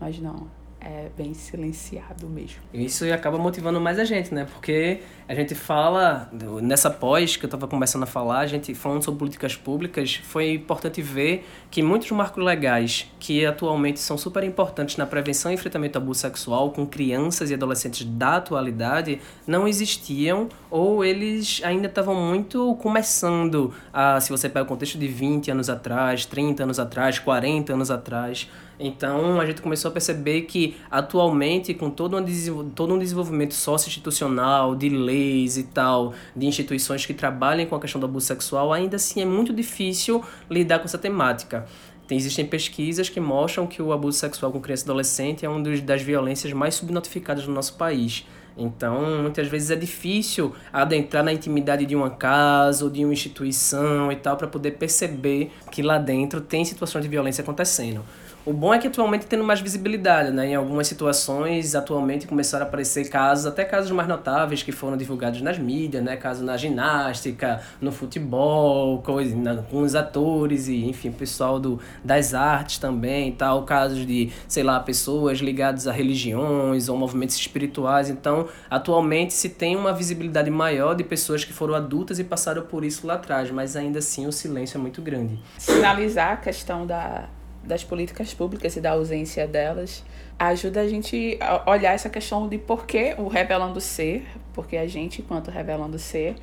Mas 0.00 0.18
não, 0.18 0.48
é 0.84 1.08
bem 1.16 1.32
silenciado 1.32 2.28
mesmo. 2.28 2.60
Isso 2.74 3.10
acaba 3.12 3.38
motivando 3.38 3.80
mais 3.80 3.98
a 3.98 4.04
gente, 4.04 4.34
né? 4.34 4.46
Porque 4.52 5.00
a 5.28 5.34
gente 5.34 5.54
fala, 5.54 6.28
nessa 6.60 6.90
pós 6.90 7.36
que 7.36 7.44
eu 7.44 7.46
estava 7.46 7.68
começando 7.68 8.02
a 8.02 8.06
falar, 8.06 8.40
a 8.40 8.46
gente 8.46 8.74
falando 8.74 9.02
sobre 9.04 9.18
políticas 9.20 9.54
públicas, 9.54 10.20
foi 10.24 10.52
importante 10.52 11.00
ver 11.00 11.46
que 11.70 11.82
muitos 11.82 12.10
marcos 12.10 12.44
legais 12.44 13.10
que 13.20 13.46
atualmente 13.46 14.00
são 14.00 14.18
super 14.18 14.42
importantes 14.42 14.96
na 14.96 15.06
prevenção 15.06 15.52
e 15.52 15.54
enfrentamento 15.54 15.98
ao 15.98 16.02
abuso 16.02 16.20
sexual 16.20 16.72
com 16.72 16.84
crianças 16.84 17.50
e 17.50 17.54
adolescentes 17.54 18.04
da 18.04 18.36
atualidade 18.36 19.20
não 19.46 19.68
existiam 19.68 20.48
ou 20.70 21.04
eles 21.04 21.60
ainda 21.64 21.86
estavam 21.86 22.14
muito 22.14 22.74
começando 22.76 23.72
a, 23.92 24.20
se 24.20 24.30
você 24.30 24.48
pega 24.48 24.64
o 24.64 24.68
contexto 24.68 24.98
de 24.98 25.06
20 25.06 25.50
anos 25.52 25.70
atrás, 25.70 26.26
30 26.26 26.64
anos 26.64 26.78
atrás, 26.80 27.18
40 27.18 27.72
anos 27.72 27.90
atrás, 27.90 28.48
então 28.82 29.40
a 29.40 29.46
gente 29.46 29.62
começou 29.62 29.90
a 29.90 29.92
perceber 29.92 30.42
que 30.42 30.76
atualmente, 30.90 31.72
com 31.72 31.88
todo 31.88 32.16
um, 32.16 32.70
todo 32.70 32.94
um 32.94 32.98
desenvolvimento 32.98 33.54
socio-institucional, 33.54 34.74
de 34.74 34.88
leis 34.88 35.56
e 35.56 35.62
tal, 35.62 36.12
de 36.34 36.46
instituições 36.46 37.06
que 37.06 37.14
trabalhem 37.14 37.66
com 37.66 37.76
a 37.76 37.80
questão 37.80 38.00
do 38.00 38.06
abuso 38.06 38.26
sexual, 38.26 38.72
ainda 38.72 38.96
assim 38.96 39.22
é 39.22 39.24
muito 39.24 39.52
difícil 39.52 40.22
lidar 40.50 40.80
com 40.80 40.86
essa 40.86 40.98
temática. 40.98 41.66
Tem, 42.06 42.18
existem 42.18 42.44
pesquisas 42.44 43.08
que 43.08 43.20
mostram 43.20 43.66
que 43.66 43.80
o 43.80 43.92
abuso 43.92 44.18
sexual 44.18 44.50
com 44.50 44.60
criança 44.60 44.82
e 44.82 44.86
adolescente 44.86 45.46
é 45.46 45.48
uma 45.48 45.62
das 45.62 46.02
violências 46.02 46.52
mais 46.52 46.74
subnotificadas 46.74 47.46
no 47.46 47.54
nosso 47.54 47.74
país. 47.74 48.26
Então, 48.56 49.22
muitas 49.22 49.48
vezes 49.48 49.70
é 49.70 49.76
difícil 49.76 50.54
adentrar 50.72 51.24
na 51.24 51.32
intimidade 51.32 51.86
de 51.86 51.96
uma 51.96 52.10
casa 52.10 52.84
ou 52.84 52.90
de 52.90 53.04
uma 53.04 53.12
instituição 53.12 54.12
e 54.12 54.16
tal 54.16 54.36
para 54.36 54.46
poder 54.46 54.72
perceber 54.72 55.50
que 55.70 55.82
lá 55.82 55.98
dentro 55.98 56.40
tem 56.40 56.64
situações 56.64 57.02
de 57.02 57.08
violência 57.08 57.40
acontecendo. 57.42 58.04
O 58.44 58.52
bom 58.52 58.74
é 58.74 58.78
que 58.80 58.88
atualmente 58.88 59.24
tendo 59.26 59.44
mais 59.44 59.60
visibilidade, 59.60 60.32
né? 60.32 60.48
Em 60.48 60.54
algumas 60.56 60.88
situações, 60.88 61.76
atualmente 61.76 62.26
começaram 62.26 62.64
a 62.64 62.68
aparecer 62.68 63.08
casos, 63.08 63.46
até 63.46 63.64
casos 63.64 63.92
mais 63.92 64.08
notáveis 64.08 64.64
que 64.64 64.72
foram 64.72 64.96
divulgados 64.96 65.40
nas 65.42 65.56
mídias, 65.58 66.02
né? 66.02 66.16
Casos 66.16 66.42
na 66.42 66.56
ginástica, 66.56 67.60
no 67.80 67.92
futebol, 67.92 69.00
coisa, 69.00 69.32
com 69.70 69.82
os 69.82 69.94
atores 69.94 70.66
e, 70.66 70.84
enfim, 70.86 71.12
pessoal 71.12 71.60
do, 71.60 71.78
das 72.02 72.34
artes 72.34 72.78
também 72.78 73.28
e 73.28 73.32
tal. 73.32 73.62
Casos 73.62 74.04
de, 74.04 74.32
sei 74.48 74.64
lá, 74.64 74.80
pessoas 74.80 75.38
ligadas 75.38 75.86
a 75.86 75.92
religiões 75.92 76.88
ou 76.88 76.96
movimentos 76.96 77.36
espirituais. 77.36 78.10
Então, 78.10 78.48
atualmente 78.68 79.32
se 79.34 79.50
tem 79.50 79.76
uma 79.76 79.92
visibilidade 79.92 80.50
maior 80.50 80.96
de 80.96 81.04
pessoas 81.04 81.44
que 81.44 81.52
foram 81.52 81.74
adultas 81.74 82.18
e 82.18 82.24
passaram 82.24 82.62
por 82.62 82.84
isso 82.84 83.06
lá 83.06 83.14
atrás, 83.14 83.52
mas 83.52 83.76
ainda 83.76 84.00
assim 84.00 84.26
o 84.26 84.32
silêncio 84.32 84.78
é 84.78 84.80
muito 84.80 85.00
grande. 85.00 85.38
Sinalizar 85.58 86.32
a 86.32 86.36
questão 86.38 86.84
da 86.84 87.28
das 87.64 87.84
políticas 87.84 88.34
públicas 88.34 88.76
e 88.76 88.80
da 88.80 88.92
ausência 88.92 89.46
delas 89.46 90.04
ajuda 90.38 90.80
a 90.80 90.88
gente 90.88 91.38
a 91.40 91.70
olhar 91.70 91.92
essa 91.92 92.10
questão 92.10 92.48
de 92.48 92.58
por 92.58 92.84
que 92.86 93.14
o 93.18 93.28
Revelando 93.28 93.80
Ser, 93.80 94.26
porque 94.52 94.76
a 94.76 94.86
gente, 94.86 95.22
enquanto 95.22 95.50
Revelando 95.50 95.98
Ser, 95.98 96.34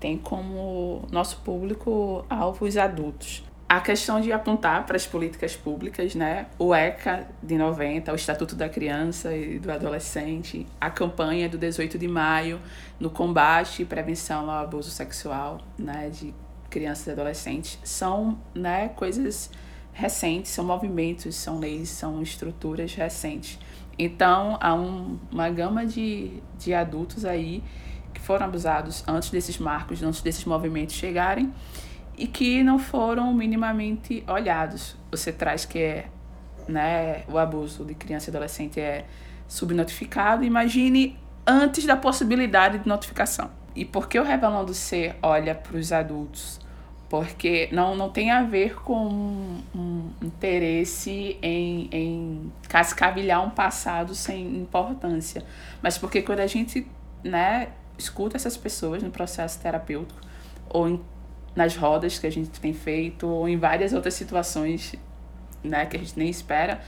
tem 0.00 0.18
como 0.18 1.02
nosso 1.10 1.38
público 1.38 2.24
alvo 2.28 2.66
os 2.66 2.76
adultos. 2.76 3.44
A 3.68 3.80
questão 3.80 4.20
de 4.20 4.30
apontar 4.30 4.84
para 4.84 4.96
as 4.96 5.06
políticas 5.06 5.56
públicas, 5.56 6.14
né? 6.14 6.46
O 6.58 6.74
ECA 6.74 7.26
de 7.42 7.56
90, 7.56 8.12
o 8.12 8.14
Estatuto 8.14 8.54
da 8.54 8.68
Criança 8.68 9.34
e 9.34 9.58
do 9.58 9.72
Adolescente, 9.72 10.66
a 10.80 10.90
campanha 10.90 11.48
do 11.48 11.56
18 11.56 11.96
de 11.98 12.06
maio 12.06 12.60
no 13.00 13.08
combate 13.08 13.82
e 13.82 13.84
prevenção 13.84 14.50
ao 14.50 14.64
abuso 14.64 14.90
sexual, 14.90 15.60
né, 15.78 16.10
de 16.10 16.34
crianças 16.68 17.06
e 17.06 17.10
adolescentes, 17.12 17.78
são, 17.82 18.38
né, 18.54 18.88
coisas 18.90 19.50
recentes, 19.94 20.50
são 20.50 20.64
movimentos, 20.64 21.36
são 21.36 21.58
leis, 21.58 21.88
são 21.88 22.20
estruturas 22.20 22.92
recentes. 22.94 23.58
Então, 23.96 24.58
há 24.60 24.74
um, 24.74 25.18
uma 25.30 25.48
gama 25.48 25.86
de, 25.86 26.42
de 26.58 26.74
adultos 26.74 27.24
aí 27.24 27.62
que 28.12 28.20
foram 28.20 28.46
abusados 28.46 29.04
antes 29.06 29.30
desses 29.30 29.56
marcos, 29.56 30.02
antes 30.02 30.20
desses 30.20 30.44
movimentos 30.44 30.96
chegarem 30.96 31.52
e 32.18 32.26
que 32.26 32.62
não 32.64 32.78
foram 32.78 33.32
minimamente 33.32 34.24
olhados. 34.26 34.96
Você 35.12 35.32
traz 35.32 35.64
que 35.64 35.78
é, 35.78 36.08
né, 36.68 37.22
o 37.28 37.38
abuso 37.38 37.84
de 37.84 37.94
criança 37.94 38.28
e 38.28 38.30
adolescente 38.30 38.80
é 38.80 39.06
subnotificado. 39.46 40.42
Imagine 40.42 41.16
antes 41.46 41.84
da 41.84 41.96
possibilidade 41.96 42.78
de 42.78 42.88
notificação. 42.88 43.48
E 43.76 43.84
por 43.84 44.08
que 44.08 44.18
o 44.18 44.24
Revelando 44.24 44.74
Ser 44.74 45.16
olha 45.22 45.54
para 45.54 45.76
os 45.76 45.92
adultos 45.92 46.60
porque 47.08 47.68
não, 47.70 47.94
não 47.94 48.08
tem 48.08 48.32
a 48.32 48.42
ver 48.42 48.74
com 48.82 49.06
um, 49.06 49.62
um 49.72 49.83
interesse 50.22 51.38
em, 51.42 51.88
em 51.92 52.52
cascavilhar 52.68 53.44
um 53.44 53.50
passado 53.50 54.14
sem 54.14 54.56
importância, 54.56 55.44
mas 55.82 55.98
porque 55.98 56.22
quando 56.22 56.40
a 56.40 56.46
gente 56.46 56.86
né, 57.22 57.68
escuta 57.98 58.36
essas 58.36 58.56
pessoas 58.56 59.02
no 59.02 59.10
processo 59.10 59.60
terapêutico, 59.60 60.20
ou 60.68 60.88
em, 60.88 61.00
nas 61.54 61.76
rodas 61.76 62.18
que 62.18 62.26
a 62.26 62.30
gente 62.30 62.58
tem 62.60 62.72
feito, 62.72 63.26
ou 63.26 63.48
em 63.48 63.56
várias 63.56 63.92
outras 63.92 64.14
situações 64.14 64.94
né, 65.62 65.86
que 65.86 65.96
a 65.96 66.00
gente 66.00 66.18
nem 66.18 66.28
espera, 66.28 66.80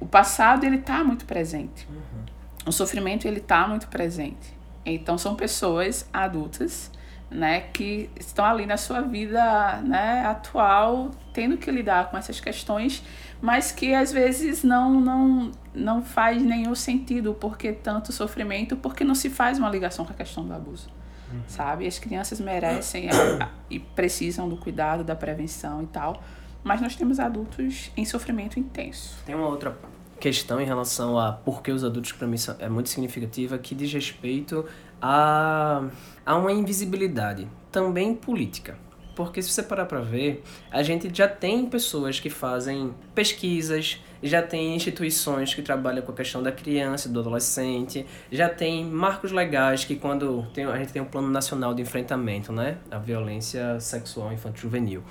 o 0.00 0.06
passado 0.06 0.64
ele 0.64 0.76
está 0.76 1.02
muito 1.04 1.24
presente. 1.24 1.86
Uhum. 1.88 2.24
O 2.66 2.72
sofrimento 2.72 3.26
ele 3.26 3.38
está 3.38 3.66
muito 3.66 3.88
presente. 3.88 4.54
Então 4.84 5.16
são 5.16 5.34
pessoas 5.34 6.08
adultas 6.12 6.90
né, 7.32 7.62
que 7.72 8.10
estão 8.18 8.44
ali 8.44 8.66
na 8.66 8.76
sua 8.76 9.00
vida 9.00 9.80
né, 9.82 10.24
atual, 10.26 11.10
tendo 11.32 11.56
que 11.56 11.70
lidar 11.70 12.10
com 12.10 12.16
essas 12.16 12.40
questões, 12.40 13.02
mas 13.40 13.72
que 13.72 13.94
às 13.94 14.12
vezes 14.12 14.62
não, 14.62 15.00
não, 15.00 15.50
não 15.74 16.02
faz 16.02 16.42
nenhum 16.42 16.74
sentido 16.74 17.34
porque 17.34 17.72
tanto 17.72 18.12
sofrimento, 18.12 18.76
porque 18.76 19.02
não 19.02 19.14
se 19.14 19.30
faz 19.30 19.58
uma 19.58 19.68
ligação 19.68 20.04
com 20.04 20.12
a 20.12 20.16
questão 20.16 20.46
do 20.46 20.52
abuso. 20.52 20.88
Uhum. 21.32 21.40
Sabe? 21.46 21.86
As 21.86 21.98
crianças 21.98 22.40
merecem 22.40 23.08
a, 23.10 23.44
a, 23.44 23.48
e 23.70 23.78
precisam 23.78 24.48
do 24.48 24.56
cuidado, 24.56 25.02
da 25.02 25.16
prevenção 25.16 25.82
e 25.82 25.86
tal, 25.86 26.22
mas 26.62 26.80
nós 26.80 26.94
temos 26.94 27.18
adultos 27.18 27.90
em 27.96 28.04
sofrimento 28.04 28.60
intenso. 28.60 29.16
Tem 29.24 29.34
uma 29.34 29.48
outra 29.48 29.76
questão 30.20 30.60
em 30.60 30.64
relação 30.64 31.18
a 31.18 31.32
por 31.32 31.62
que 31.62 31.72
os 31.72 31.82
adultos 31.82 32.12
para 32.12 32.28
mim 32.28 32.36
é 32.60 32.68
muito 32.68 32.88
significativa 32.88 33.58
que 33.58 33.74
diz 33.74 33.92
respeito 33.92 34.64
a, 35.02 35.82
a 36.24 36.36
uma 36.36 36.52
invisibilidade, 36.52 37.48
também 37.72 38.14
política. 38.14 38.78
Porque 39.16 39.42
se 39.42 39.50
você 39.50 39.62
parar 39.62 39.84
para 39.84 40.00
ver, 40.00 40.42
a 40.70 40.82
gente 40.82 41.10
já 41.12 41.28
tem 41.28 41.66
pessoas 41.66 42.18
que 42.18 42.30
fazem 42.30 42.94
pesquisas, 43.14 44.00
já 44.22 44.40
tem 44.40 44.74
instituições 44.74 45.52
que 45.52 45.60
trabalham 45.60 46.02
com 46.02 46.12
a 46.12 46.14
questão 46.14 46.42
da 46.42 46.52
criança 46.52 47.08
do 47.08 47.20
adolescente, 47.20 48.06
já 48.30 48.48
tem 48.48 48.84
marcos 48.84 49.32
legais 49.32 49.84
que 49.84 49.96
quando 49.96 50.46
tem, 50.54 50.64
a 50.64 50.78
gente 50.78 50.92
tem 50.92 51.02
um 51.02 51.06
plano 51.06 51.28
nacional 51.28 51.74
de 51.74 51.82
enfrentamento, 51.82 52.52
né, 52.52 52.78
a 52.90 52.98
violência 52.98 53.78
sexual 53.80 54.32
infantil 54.32 54.62
juvenil. 54.62 55.02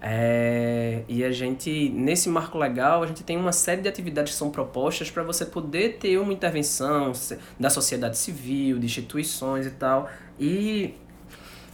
É, 0.00 1.02
e 1.08 1.24
a 1.24 1.30
gente, 1.32 1.88
nesse 1.90 2.28
marco 2.28 2.56
legal, 2.56 3.02
a 3.02 3.06
gente 3.06 3.24
tem 3.24 3.36
uma 3.36 3.52
série 3.52 3.82
de 3.82 3.88
atividades 3.88 4.32
que 4.32 4.38
são 4.38 4.50
propostas 4.50 5.10
para 5.10 5.22
você 5.22 5.44
poder 5.44 5.98
ter 5.98 6.18
uma 6.18 6.32
intervenção 6.32 7.12
da 7.58 7.68
sociedade 7.68 8.16
civil, 8.16 8.78
de 8.78 8.86
instituições 8.86 9.66
e 9.66 9.70
tal. 9.70 10.08
E 10.38 10.94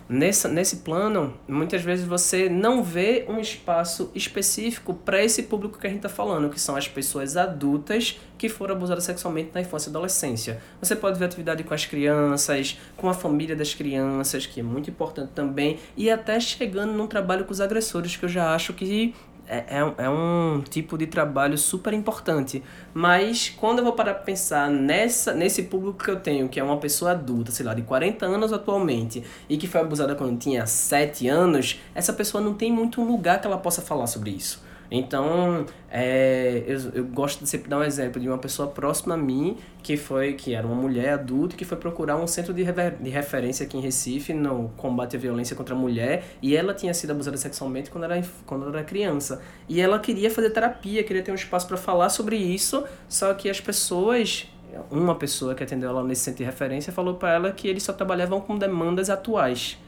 Nessa, 0.06 0.49
nesse 0.49 0.76
plano, 0.76 1.32
muitas 1.49 1.82
vezes 1.82 2.04
você 2.04 2.49
não 2.49 2.82
vê 2.82 3.25
um 3.26 3.38
espaço 3.38 4.11
específico 4.14 4.92
para 4.92 5.25
esse 5.25 5.44
público 5.44 5.78
que 5.78 5.87
a 5.87 5.90
gente 5.90 6.00
está 6.00 6.11
falando, 6.11 6.50
que 6.50 6.61
são 6.61 6.76
as 6.76 6.87
pessoas 6.87 7.38
adultas 7.38 8.20
que 8.37 8.49
foram 8.49 8.75
abusadas 8.75 9.04
sexualmente 9.04 9.50
na 9.54 9.62
infância 9.62 9.88
e 9.88 9.90
adolescência. 9.90 10.61
Você 10.80 10.94
pode 10.94 11.18
ver 11.18 11.25
atividade 11.25 11.64
com 11.64 11.73
as 11.73 11.87
crianças, 11.87 12.78
com 12.96 13.08
a 13.08 13.14
família 13.14 13.56
das 13.56 13.73
crianças, 13.73 14.44
que 14.44 14.61
é 14.61 14.62
muito 14.62 14.90
importante 14.90 15.30
também, 15.34 15.78
e 15.96 16.11
até 16.11 16.38
chegando 16.38 16.92
num 16.92 17.06
trabalho 17.06 17.46
com 17.46 17.52
os 17.52 17.61
agressores, 17.61 18.14
que 18.14 18.26
eu 18.26 18.28
já 18.28 18.54
acho 18.54 18.75
que 18.75 19.14
é, 19.46 19.78
é, 19.78 20.04
é, 20.04 20.08
um 20.08 20.62
tipo 20.68 20.96
de 20.96 21.06
trabalho 21.06 21.58
super 21.58 21.92
importante. 21.92 22.62
Mas 22.92 23.48
quando 23.48 23.78
eu 23.78 23.84
vou 23.84 23.92
parar 23.92 24.14
para 24.14 24.24
pensar 24.24 24.70
nessa, 24.70 25.34
nesse 25.34 25.64
público 25.64 26.02
que 26.02 26.10
eu 26.10 26.20
tenho, 26.20 26.48
que 26.48 26.58
é 26.58 26.64
uma 26.64 26.78
pessoa 26.78 27.10
adulta, 27.12 27.52
sei 27.52 27.66
lá, 27.66 27.74
de 27.74 27.82
40 27.82 28.24
anos 28.24 28.52
atualmente, 28.52 29.22
e 29.48 29.56
que 29.56 29.66
foi 29.66 29.80
abusada 29.80 30.14
quando 30.14 30.38
tinha 30.38 30.66
7 30.66 31.28
anos, 31.28 31.80
essa 31.94 32.12
pessoa 32.12 32.42
não 32.42 32.54
tem 32.54 32.72
muito 32.72 33.02
lugar 33.02 33.40
que 33.40 33.46
ela 33.46 33.58
possa 33.58 33.82
falar 33.82 34.06
sobre 34.06 34.30
isso. 34.30 34.63
Então, 34.96 35.66
é, 35.90 36.62
eu, 36.68 36.78
eu 36.94 37.04
gosto 37.04 37.42
de 37.42 37.48
sempre 37.48 37.68
dar 37.68 37.78
um 37.78 37.82
exemplo 37.82 38.20
de 38.20 38.28
uma 38.28 38.38
pessoa 38.38 38.68
próxima 38.68 39.14
a 39.14 39.16
mim, 39.16 39.56
que 39.82 39.96
foi 39.96 40.34
que 40.34 40.54
era 40.54 40.64
uma 40.64 40.76
mulher 40.76 41.14
adulta, 41.14 41.56
que 41.56 41.64
foi 41.64 41.76
procurar 41.76 42.16
um 42.16 42.28
centro 42.28 42.54
de, 42.54 42.62
rever, 42.62 42.96
de 43.00 43.10
referência 43.10 43.66
aqui 43.66 43.76
em 43.76 43.80
Recife 43.80 44.32
no 44.32 44.70
combate 44.76 45.16
à 45.16 45.18
violência 45.18 45.56
contra 45.56 45.74
a 45.74 45.78
mulher, 45.78 46.24
e 46.40 46.54
ela 46.56 46.72
tinha 46.72 46.94
sido 46.94 47.10
abusada 47.10 47.36
sexualmente 47.36 47.90
quando 47.90 48.04
era, 48.04 48.22
quando 48.46 48.68
era 48.68 48.84
criança. 48.84 49.42
E 49.68 49.80
ela 49.80 49.98
queria 49.98 50.30
fazer 50.30 50.50
terapia, 50.50 51.02
queria 51.02 51.22
ter 51.22 51.32
um 51.32 51.36
espaço 51.36 51.66
para 51.66 51.76
falar 51.76 52.08
sobre 52.08 52.36
isso, 52.36 52.84
só 53.08 53.34
que 53.34 53.50
as 53.50 53.60
pessoas 53.60 54.48
uma 54.90 55.14
pessoa 55.14 55.54
que 55.54 55.62
atendeu 55.62 55.88
ela 55.88 56.02
nesse 56.02 56.22
centro 56.22 56.38
de 56.38 56.44
referência 56.44 56.92
falou 56.92 57.14
para 57.14 57.32
ela 57.32 57.52
que 57.52 57.68
eles 57.68 57.82
só 57.82 57.92
trabalhavam 57.92 58.40
com 58.40 58.58
demandas 58.58 59.08
atuais. 59.08 59.78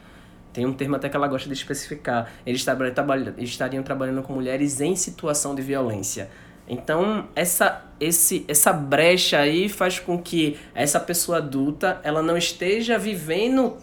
Tem 0.56 0.64
um 0.64 0.72
termo 0.72 0.96
até 0.96 1.06
que 1.10 1.14
ela 1.14 1.28
gosta 1.28 1.50
de 1.50 1.54
especificar. 1.54 2.32
Eles 2.46 2.62
estariam 3.38 3.82
trabalhando 3.82 4.22
com 4.22 4.32
mulheres 4.32 4.80
em 4.80 4.96
situação 4.96 5.54
de 5.54 5.60
violência. 5.60 6.30
Então, 6.66 7.28
essa, 7.36 7.84
esse, 8.00 8.42
essa 8.48 8.72
brecha 8.72 9.38
aí 9.38 9.68
faz 9.68 9.98
com 9.98 10.18
que 10.18 10.58
essa 10.74 10.98
pessoa 10.98 11.36
adulta 11.36 12.00
ela 12.02 12.22
não 12.22 12.38
esteja 12.38 12.96
vivendo 12.96 13.76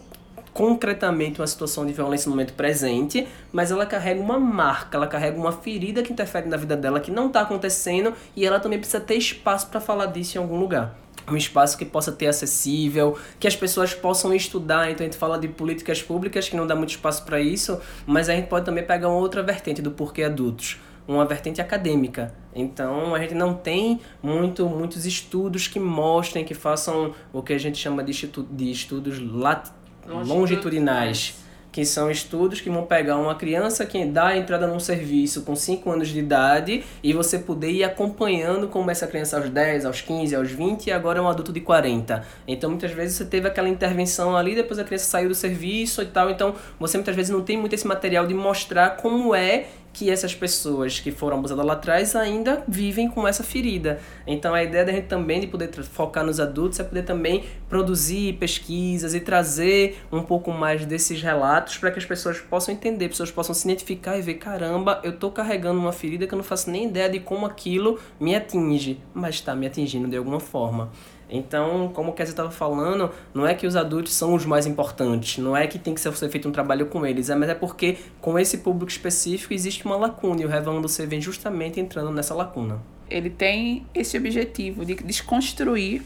concretamente 0.52 1.40
uma 1.40 1.46
situação 1.46 1.86
de 1.86 1.92
violência 1.92 2.28
no 2.28 2.34
momento 2.34 2.54
presente, 2.54 3.24
mas 3.52 3.70
ela 3.70 3.86
carrega 3.86 4.20
uma 4.20 4.40
marca, 4.40 4.96
ela 4.96 5.06
carrega 5.06 5.38
uma 5.38 5.52
ferida 5.52 6.02
que 6.02 6.12
interfere 6.12 6.48
na 6.48 6.56
vida 6.56 6.76
dela 6.76 6.98
que 6.98 7.12
não 7.12 7.28
está 7.28 7.42
acontecendo 7.42 8.12
e 8.34 8.44
ela 8.44 8.58
também 8.58 8.80
precisa 8.80 9.00
ter 9.00 9.14
espaço 9.14 9.68
para 9.68 9.80
falar 9.80 10.06
disso 10.06 10.36
em 10.38 10.40
algum 10.40 10.58
lugar 10.58 11.03
um 11.30 11.36
espaço 11.36 11.76
que 11.78 11.84
possa 11.84 12.12
ter 12.12 12.26
acessível, 12.26 13.18
que 13.38 13.46
as 13.46 13.56
pessoas 13.56 13.94
possam 13.94 14.34
estudar. 14.34 14.90
Então 14.90 15.04
a 15.04 15.08
gente 15.08 15.18
fala 15.18 15.38
de 15.38 15.48
políticas 15.48 16.02
públicas 16.02 16.48
que 16.48 16.56
não 16.56 16.66
dá 16.66 16.74
muito 16.74 16.90
espaço 16.90 17.24
para 17.24 17.40
isso, 17.40 17.80
mas 18.06 18.28
a 18.28 18.34
gente 18.34 18.48
pode 18.48 18.64
também 18.64 18.84
pegar 18.84 19.08
uma 19.08 19.18
outra 19.18 19.42
vertente 19.42 19.80
do 19.80 19.90
porquê 19.90 20.22
adultos, 20.22 20.78
uma 21.06 21.24
vertente 21.24 21.60
acadêmica. 21.60 22.34
Então 22.54 23.14
a 23.14 23.18
gente 23.18 23.34
não 23.34 23.54
tem 23.54 24.00
muito, 24.22 24.68
muitos 24.68 25.06
estudos 25.06 25.68
que 25.68 25.78
mostrem, 25.78 26.44
que 26.44 26.54
façam 26.54 27.14
o 27.32 27.42
que 27.42 27.52
a 27.52 27.58
gente 27.58 27.78
chama 27.78 28.02
de, 28.02 28.12
de 28.50 28.70
estudos 28.70 29.18
lat, 29.20 29.70
longitudinais 30.06 31.43
que 31.74 31.84
são 31.84 32.08
estudos 32.08 32.60
que 32.60 32.70
vão 32.70 32.86
pegar 32.86 33.16
uma 33.16 33.34
criança 33.34 33.84
que 33.84 34.04
dá 34.04 34.28
a 34.28 34.36
entrada 34.36 34.64
num 34.64 34.78
serviço 34.78 35.42
com 35.42 35.56
5 35.56 35.90
anos 35.90 36.06
de 36.06 36.20
idade 36.20 36.84
e 37.02 37.12
você 37.12 37.36
poder 37.36 37.72
ir 37.72 37.82
acompanhando 37.82 38.68
como 38.68 38.92
essa 38.92 39.08
criança 39.08 39.38
aos 39.38 39.50
10, 39.50 39.84
aos 39.84 40.00
15, 40.00 40.36
aos 40.36 40.52
20 40.52 40.86
e 40.86 40.92
agora 40.92 41.18
é 41.18 41.22
um 41.22 41.28
adulto 41.28 41.52
de 41.52 41.60
40. 41.60 42.24
Então 42.46 42.70
muitas 42.70 42.92
vezes 42.92 43.16
você 43.16 43.24
teve 43.24 43.48
aquela 43.48 43.68
intervenção 43.68 44.36
ali, 44.36 44.54
depois 44.54 44.78
a 44.78 44.84
criança 44.84 45.06
saiu 45.06 45.28
do 45.28 45.34
serviço 45.34 46.00
e 46.00 46.06
tal, 46.06 46.30
então 46.30 46.54
você 46.78 46.96
muitas 46.96 47.16
vezes 47.16 47.32
não 47.32 47.42
tem 47.42 47.58
muito 47.58 47.72
esse 47.72 47.88
material 47.88 48.24
de 48.24 48.34
mostrar 48.34 48.90
como 48.90 49.34
é 49.34 49.66
que 49.94 50.10
essas 50.10 50.34
pessoas 50.34 50.98
que 50.98 51.12
foram 51.12 51.38
abusadas 51.38 51.64
lá 51.64 51.72
atrás 51.72 52.16
ainda 52.16 52.64
vivem 52.66 53.08
com 53.08 53.26
essa 53.26 53.44
ferida. 53.44 54.00
Então 54.26 54.52
a 54.52 54.62
ideia 54.62 54.84
da 54.84 54.92
gente 54.92 55.06
também 55.06 55.40
de 55.40 55.46
poder 55.46 55.72
focar 55.84 56.26
nos 56.26 56.40
adultos 56.40 56.80
é 56.80 56.84
poder 56.84 57.04
também 57.04 57.44
produzir 57.68 58.34
pesquisas 58.34 59.14
e 59.14 59.20
trazer 59.20 59.98
um 60.10 60.22
pouco 60.22 60.50
mais 60.50 60.84
desses 60.84 61.22
relatos 61.22 61.78
para 61.78 61.92
que 61.92 61.98
as 61.98 62.04
pessoas 62.04 62.40
possam 62.40 62.74
entender, 62.74 63.08
pessoas 63.08 63.30
possam 63.30 63.54
se 63.54 63.66
identificar 63.66 64.18
e 64.18 64.22
ver, 64.22 64.34
caramba, 64.34 65.00
eu 65.04 65.16
tô 65.16 65.30
carregando 65.30 65.78
uma 65.78 65.92
ferida 65.92 66.26
que 66.26 66.34
eu 66.34 66.38
não 66.38 66.44
faço 66.44 66.70
nem 66.70 66.86
ideia 66.86 67.08
de 67.08 67.20
como 67.20 67.46
aquilo 67.46 67.98
me 68.18 68.34
atinge, 68.34 69.00
mas 69.14 69.36
está 69.36 69.54
me 69.54 69.66
atingindo 69.66 70.08
de 70.08 70.16
alguma 70.16 70.40
forma. 70.40 70.90
Então, 71.28 71.90
como 71.94 72.10
o 72.10 72.12
Kézia 72.12 72.32
estava 72.32 72.50
falando, 72.50 73.10
não 73.32 73.46
é 73.46 73.54
que 73.54 73.66
os 73.66 73.76
adultos 73.76 74.12
são 74.12 74.34
os 74.34 74.44
mais 74.44 74.66
importantes, 74.66 75.38
não 75.38 75.56
é 75.56 75.66
que 75.66 75.78
tem 75.78 75.94
que 75.94 76.00
ser 76.00 76.12
feito 76.12 76.48
um 76.48 76.52
trabalho 76.52 76.86
com 76.86 77.04
eles, 77.06 77.30
é, 77.30 77.34
mas 77.34 77.48
é 77.48 77.54
porque 77.54 77.98
com 78.20 78.38
esse 78.38 78.58
público 78.58 78.90
específico 78.90 79.52
existe 79.54 79.84
uma 79.84 79.96
lacuna 79.96 80.42
e 80.42 80.44
o 80.44 80.48
Revelando 80.48 80.86
você 80.86 81.06
vem 81.06 81.20
justamente 81.20 81.80
entrando 81.80 82.10
nessa 82.10 82.34
lacuna. 82.34 82.80
Ele 83.10 83.30
tem 83.30 83.86
esse 83.94 84.16
objetivo 84.16 84.84
de 84.84 84.94
desconstruir 84.96 86.02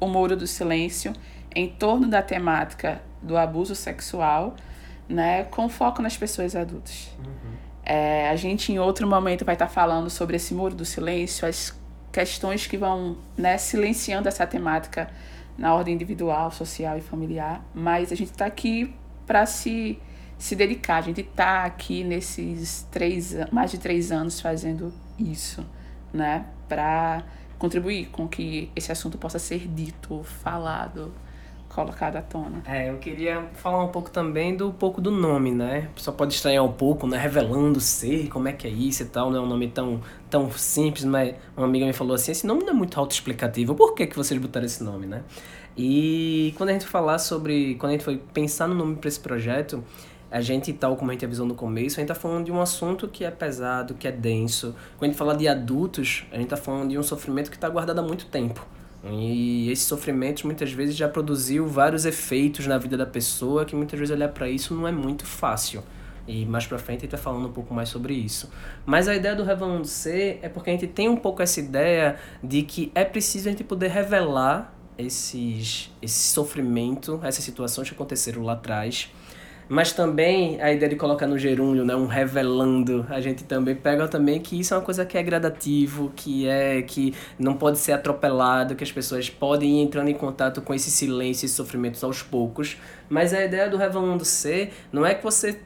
o 0.00 0.06
muro 0.06 0.36
do 0.36 0.46
silêncio 0.46 1.12
em 1.54 1.68
torno 1.68 2.08
da 2.08 2.22
temática 2.22 3.02
do 3.20 3.36
abuso 3.36 3.74
sexual, 3.74 4.56
né, 5.08 5.44
com 5.44 5.68
foco 5.68 6.02
nas 6.02 6.16
pessoas 6.16 6.56
adultas. 6.56 7.10
Uhum. 7.18 7.52
É, 7.84 8.28
a 8.28 8.36
gente 8.36 8.72
em 8.72 8.78
outro 8.78 9.06
momento 9.06 9.44
vai 9.44 9.54
estar 9.54 9.68
falando 9.68 10.08
sobre 10.08 10.36
esse 10.36 10.54
muro 10.54 10.74
do 10.74 10.84
silêncio, 10.84 11.46
as 11.46 11.76
questões 12.12 12.66
que 12.66 12.76
vão 12.76 13.16
né, 13.36 13.56
silenciando 13.56 14.28
essa 14.28 14.46
temática 14.46 15.10
na 15.56 15.74
ordem 15.74 15.94
individual, 15.94 16.50
social 16.50 16.98
e 16.98 17.00
familiar, 17.00 17.64
mas 17.74 18.12
a 18.12 18.14
gente 18.14 18.30
está 18.30 18.46
aqui 18.46 18.94
para 19.26 19.46
se, 19.46 19.98
se 20.38 20.54
dedicar, 20.54 20.96
a 20.96 21.00
gente 21.00 21.22
está 21.22 21.64
aqui 21.64 22.04
nesses 22.04 22.86
três, 22.90 23.34
mais 23.50 23.70
de 23.70 23.78
três 23.78 24.12
anos 24.12 24.40
fazendo 24.40 24.92
isso, 25.18 25.64
né, 26.12 26.44
para 26.68 27.24
contribuir 27.58 28.06
com 28.06 28.28
que 28.28 28.70
esse 28.74 28.90
assunto 28.90 29.16
possa 29.16 29.38
ser 29.38 29.68
dito, 29.68 30.22
falado, 30.24 31.14
colocado 31.74 32.16
à 32.16 32.22
tona. 32.22 32.62
É, 32.66 32.90
eu 32.90 32.98
queria 32.98 33.42
falar 33.54 33.82
um 33.82 33.88
pouco 33.88 34.10
também 34.10 34.56
do 34.56 34.72
pouco 34.72 35.00
do 35.00 35.10
nome, 35.10 35.50
né? 35.50 35.88
Só 35.96 36.12
pode 36.12 36.34
estranhar 36.34 36.64
um 36.64 36.72
pouco, 36.72 37.06
né? 37.06 37.18
Revelando 37.18 37.80
ser, 37.80 38.28
como 38.28 38.48
é 38.48 38.52
que 38.52 38.66
é 38.66 38.70
isso 38.70 39.02
e 39.02 39.06
tal, 39.06 39.30
não 39.30 39.38
é 39.38 39.42
um 39.42 39.48
nome 39.48 39.68
tão, 39.68 40.00
tão 40.28 40.50
simples, 40.50 41.04
mas 41.04 41.34
uma 41.56 41.66
amiga 41.66 41.86
me 41.86 41.92
falou 41.92 42.14
assim, 42.14 42.32
esse 42.32 42.46
nome 42.46 42.62
não 42.62 42.70
é 42.70 42.74
muito 42.74 42.98
autoexplicativo, 42.98 43.74
por 43.74 43.94
que, 43.94 44.06
que 44.06 44.16
vocês 44.16 44.40
botaram 44.40 44.66
esse 44.66 44.84
nome, 44.84 45.06
né? 45.06 45.22
E 45.76 46.54
quando 46.56 46.70
a 46.70 46.72
gente 46.72 46.86
falar 46.86 47.18
sobre, 47.18 47.76
quando 47.76 47.90
a 47.90 47.92
gente 47.92 48.04
foi 48.04 48.18
pensar 48.18 48.68
no 48.68 48.74
nome 48.74 48.96
para 48.96 49.08
esse 49.08 49.20
projeto, 49.20 49.82
a 50.30 50.40
gente, 50.40 50.72
tal 50.72 50.96
como 50.96 51.10
a 51.10 51.14
gente 51.14 51.24
avisou 51.24 51.46
no 51.46 51.54
começo, 51.54 51.98
a 51.98 52.00
gente 52.00 52.08
tá 52.08 52.14
falando 52.14 52.46
de 52.46 52.52
um 52.52 52.60
assunto 52.60 53.08
que 53.08 53.24
é 53.24 53.30
pesado, 53.30 53.94
que 53.94 54.08
é 54.08 54.12
denso. 54.12 54.74
Quando 54.96 55.04
a 55.04 55.06
gente 55.06 55.18
fala 55.18 55.36
de 55.36 55.46
adultos, 55.46 56.24
a 56.32 56.36
gente 56.36 56.48
tá 56.48 56.56
falando 56.56 56.90
de 56.90 56.98
um 56.98 57.02
sofrimento 57.02 57.50
que 57.50 57.56
está 57.56 57.68
guardado 57.68 57.98
há 57.98 58.02
muito 58.02 58.26
tempo. 58.26 58.66
E 59.04 59.70
esse 59.70 59.82
sofrimento 59.82 60.46
muitas 60.46 60.72
vezes 60.72 60.94
já 60.94 61.08
produziu 61.08 61.66
vários 61.66 62.04
efeitos 62.04 62.66
na 62.66 62.78
vida 62.78 62.96
da 62.96 63.06
pessoa 63.06 63.64
que 63.64 63.74
muitas 63.74 63.98
vezes 63.98 64.14
olhar 64.14 64.28
para 64.28 64.48
isso 64.48 64.74
não 64.74 64.86
é 64.86 64.92
muito 64.92 65.26
fácil. 65.26 65.82
E 66.26 66.46
mais 66.46 66.66
pra 66.66 66.78
frente 66.78 66.98
a 66.98 67.02
gente 67.02 67.10
vai 67.10 67.20
falando 67.20 67.48
um 67.48 67.52
pouco 67.52 67.74
mais 67.74 67.88
sobre 67.88 68.14
isso. 68.14 68.48
Mas 68.86 69.08
a 69.08 69.14
ideia 69.14 69.34
do 69.34 69.42
Revelando 69.42 69.86
Ser 69.86 70.38
é 70.40 70.48
porque 70.48 70.70
a 70.70 70.72
gente 70.72 70.86
tem 70.86 71.08
um 71.08 71.16
pouco 71.16 71.42
essa 71.42 71.58
ideia 71.58 72.16
de 72.42 72.62
que 72.62 72.92
é 72.94 73.04
preciso 73.04 73.48
a 73.48 73.50
gente 73.50 73.64
poder 73.64 73.88
revelar 73.88 74.72
esses, 74.96 75.90
esse 76.00 76.32
sofrimento, 76.32 77.18
essas 77.24 77.44
situações 77.44 77.88
que 77.88 77.94
aconteceram 77.94 78.42
lá 78.42 78.52
atrás 78.52 79.10
mas 79.68 79.92
também 79.92 80.60
a 80.60 80.72
ideia 80.72 80.88
de 80.88 80.96
colocar 80.96 81.26
no 81.26 81.38
gerúndio, 81.38 81.84
né, 81.84 81.94
um 81.94 82.06
revelando, 82.06 83.06
a 83.08 83.20
gente 83.20 83.44
também 83.44 83.74
pega 83.74 84.06
também 84.08 84.40
que 84.40 84.58
isso 84.58 84.74
é 84.74 84.76
uma 84.76 84.82
coisa 84.82 85.04
que 85.04 85.16
é 85.16 85.22
gradativo, 85.22 86.12
que 86.14 86.46
é 86.46 86.82
que 86.82 87.14
não 87.38 87.54
pode 87.54 87.78
ser 87.78 87.92
atropelado, 87.92 88.74
que 88.74 88.84
as 88.84 88.92
pessoas 88.92 89.30
podem 89.30 89.80
ir 89.80 89.82
entrando 89.82 90.08
em 90.08 90.14
contato 90.14 90.60
com 90.60 90.74
esse 90.74 90.90
silêncio, 90.90 91.46
esses 91.46 91.56
sofrimentos 91.56 92.02
aos 92.04 92.22
poucos. 92.22 92.76
Mas 93.08 93.32
a 93.32 93.44
ideia 93.44 93.68
do 93.68 93.76
revelando 93.76 94.24
ser 94.24 94.72
não 94.92 95.04
é 95.04 95.14
que 95.14 95.22
você 95.22 95.58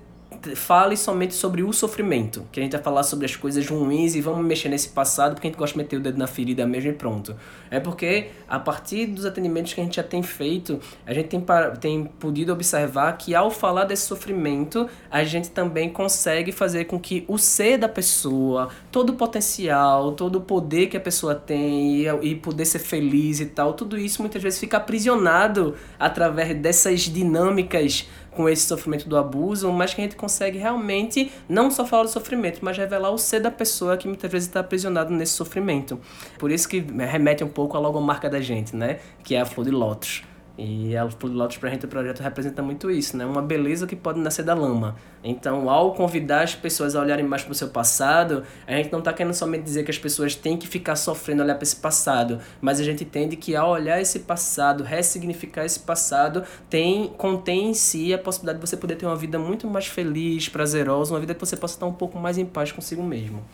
fale 0.54 0.96
somente 0.96 1.34
sobre 1.34 1.62
o 1.62 1.72
sofrimento, 1.72 2.46
que 2.52 2.60
a 2.60 2.62
gente 2.62 2.72
vai 2.72 2.82
falar 2.82 3.02
sobre 3.02 3.26
as 3.26 3.34
coisas 3.34 3.66
ruins 3.66 4.14
e 4.14 4.20
vamos 4.20 4.44
mexer 4.44 4.68
nesse 4.68 4.88
passado 4.90 5.34
porque 5.34 5.46
a 5.46 5.50
gente 5.50 5.58
gosta 5.58 5.72
de 5.72 5.78
meter 5.78 5.96
o 5.96 6.00
dedo 6.00 6.18
na 6.18 6.26
ferida 6.26 6.66
mesmo 6.66 6.90
e 6.90 6.92
pronto. 6.92 7.34
É 7.70 7.80
porque 7.80 8.28
a 8.48 8.58
partir 8.58 9.06
dos 9.06 9.24
atendimentos 9.24 9.72
que 9.72 9.80
a 9.80 9.84
gente 9.84 9.96
já 9.96 10.02
tem 10.02 10.22
feito, 10.22 10.78
a 11.06 11.12
gente 11.12 11.28
tem, 11.28 11.44
tem 11.80 12.04
podido 12.04 12.52
observar 12.52 13.16
que 13.16 13.34
ao 13.34 13.50
falar 13.50 13.84
desse 13.84 14.06
sofrimento, 14.06 14.88
a 15.10 15.24
gente 15.24 15.50
também 15.50 15.90
consegue 15.90 16.52
fazer 16.52 16.84
com 16.84 16.98
que 16.98 17.24
o 17.26 17.38
ser 17.38 17.78
da 17.78 17.88
pessoa, 17.88 18.68
todo 18.92 19.10
o 19.10 19.14
potencial, 19.14 20.12
todo 20.12 20.36
o 20.36 20.40
poder 20.40 20.86
que 20.86 20.96
a 20.96 21.00
pessoa 21.00 21.34
tem 21.34 22.02
e, 22.02 22.08
e 22.22 22.34
poder 22.34 22.64
ser 22.64 22.78
feliz 22.78 23.40
e 23.40 23.46
tal, 23.46 23.74
tudo 23.74 23.98
isso 23.98 24.22
muitas 24.22 24.42
vezes 24.42 24.58
fica 24.58 24.76
aprisionado 24.76 25.74
através 25.98 26.54
dessas 26.56 27.00
dinâmicas 27.02 28.08
com 28.36 28.48
esse 28.48 28.66
sofrimento 28.66 29.08
do 29.08 29.16
abuso, 29.16 29.72
mas 29.72 29.94
que 29.94 30.00
a 30.00 30.04
gente 30.04 30.14
consegue 30.14 30.58
realmente 30.58 31.32
não 31.48 31.70
só 31.70 31.86
falar 31.86 32.04
do 32.04 32.10
sofrimento, 32.10 32.60
mas 32.62 32.76
revelar 32.76 33.10
o 33.10 33.18
ser 33.18 33.40
da 33.40 33.50
pessoa 33.50 33.96
que 33.96 34.06
muitas 34.06 34.30
vezes 34.30 34.46
está 34.46 34.60
aprisionado 34.60 35.12
nesse 35.12 35.32
sofrimento. 35.32 35.98
Por 36.38 36.52
isso 36.52 36.68
que 36.68 36.80
remete 36.80 37.42
um 37.42 37.48
pouco 37.48 37.76
à 37.76 37.80
logomarca 37.80 38.28
da 38.28 38.40
gente, 38.40 38.76
né? 38.76 39.00
Que 39.24 39.34
é 39.34 39.40
a 39.40 39.46
flor 39.46 39.64
de 39.64 39.72
lótus. 39.72 40.22
E 40.58 40.96
a 40.96 41.08
Flor 41.10 41.30
de 41.30 41.36
Lótus 41.36 41.58
pra 41.58 41.68
gente 41.68 41.84
o 41.84 41.88
projeto 41.88 42.20
representa 42.20 42.62
muito 42.62 42.90
isso, 42.90 43.14
né? 43.16 43.26
Uma 43.26 43.42
beleza 43.42 43.86
que 43.86 43.94
pode 43.94 44.18
nascer 44.18 44.42
da 44.42 44.54
lama. 44.54 44.96
Então, 45.22 45.68
ao 45.68 45.92
convidar 45.92 46.44
as 46.44 46.54
pessoas 46.54 46.96
a 46.96 47.00
olharem 47.00 47.26
mais 47.26 47.44
pro 47.44 47.54
seu 47.54 47.68
passado, 47.68 48.42
a 48.66 48.72
gente 48.72 48.90
não 48.90 49.02
tá 49.02 49.12
querendo 49.12 49.34
somente 49.34 49.64
dizer 49.64 49.84
que 49.84 49.90
as 49.90 49.98
pessoas 49.98 50.34
têm 50.34 50.56
que 50.56 50.66
ficar 50.66 50.96
sofrendo 50.96 51.42
olhar 51.42 51.56
para 51.56 51.64
esse 51.64 51.76
passado, 51.76 52.40
mas 52.60 52.80
a 52.80 52.84
gente 52.84 53.04
entende 53.04 53.36
que 53.36 53.54
ao 53.54 53.70
olhar 53.70 54.00
esse 54.00 54.20
passado, 54.20 54.82
ressignificar 54.82 55.64
esse 55.64 55.80
passado, 55.80 56.42
tem 56.70 57.08
contém 57.08 57.70
em 57.70 57.74
si 57.74 58.14
a 58.14 58.18
possibilidade 58.18 58.58
de 58.58 58.66
você 58.66 58.78
poder 58.78 58.96
ter 58.96 59.04
uma 59.04 59.16
vida 59.16 59.38
muito 59.38 59.66
mais 59.66 59.86
feliz, 59.86 60.48
prazerosa, 60.48 61.12
uma 61.12 61.20
vida 61.20 61.34
que 61.34 61.40
você 61.40 61.56
possa 61.56 61.74
estar 61.74 61.86
um 61.86 61.92
pouco 61.92 62.18
mais 62.18 62.38
em 62.38 62.46
paz 62.46 62.72
consigo 62.72 63.02
mesmo. 63.02 63.44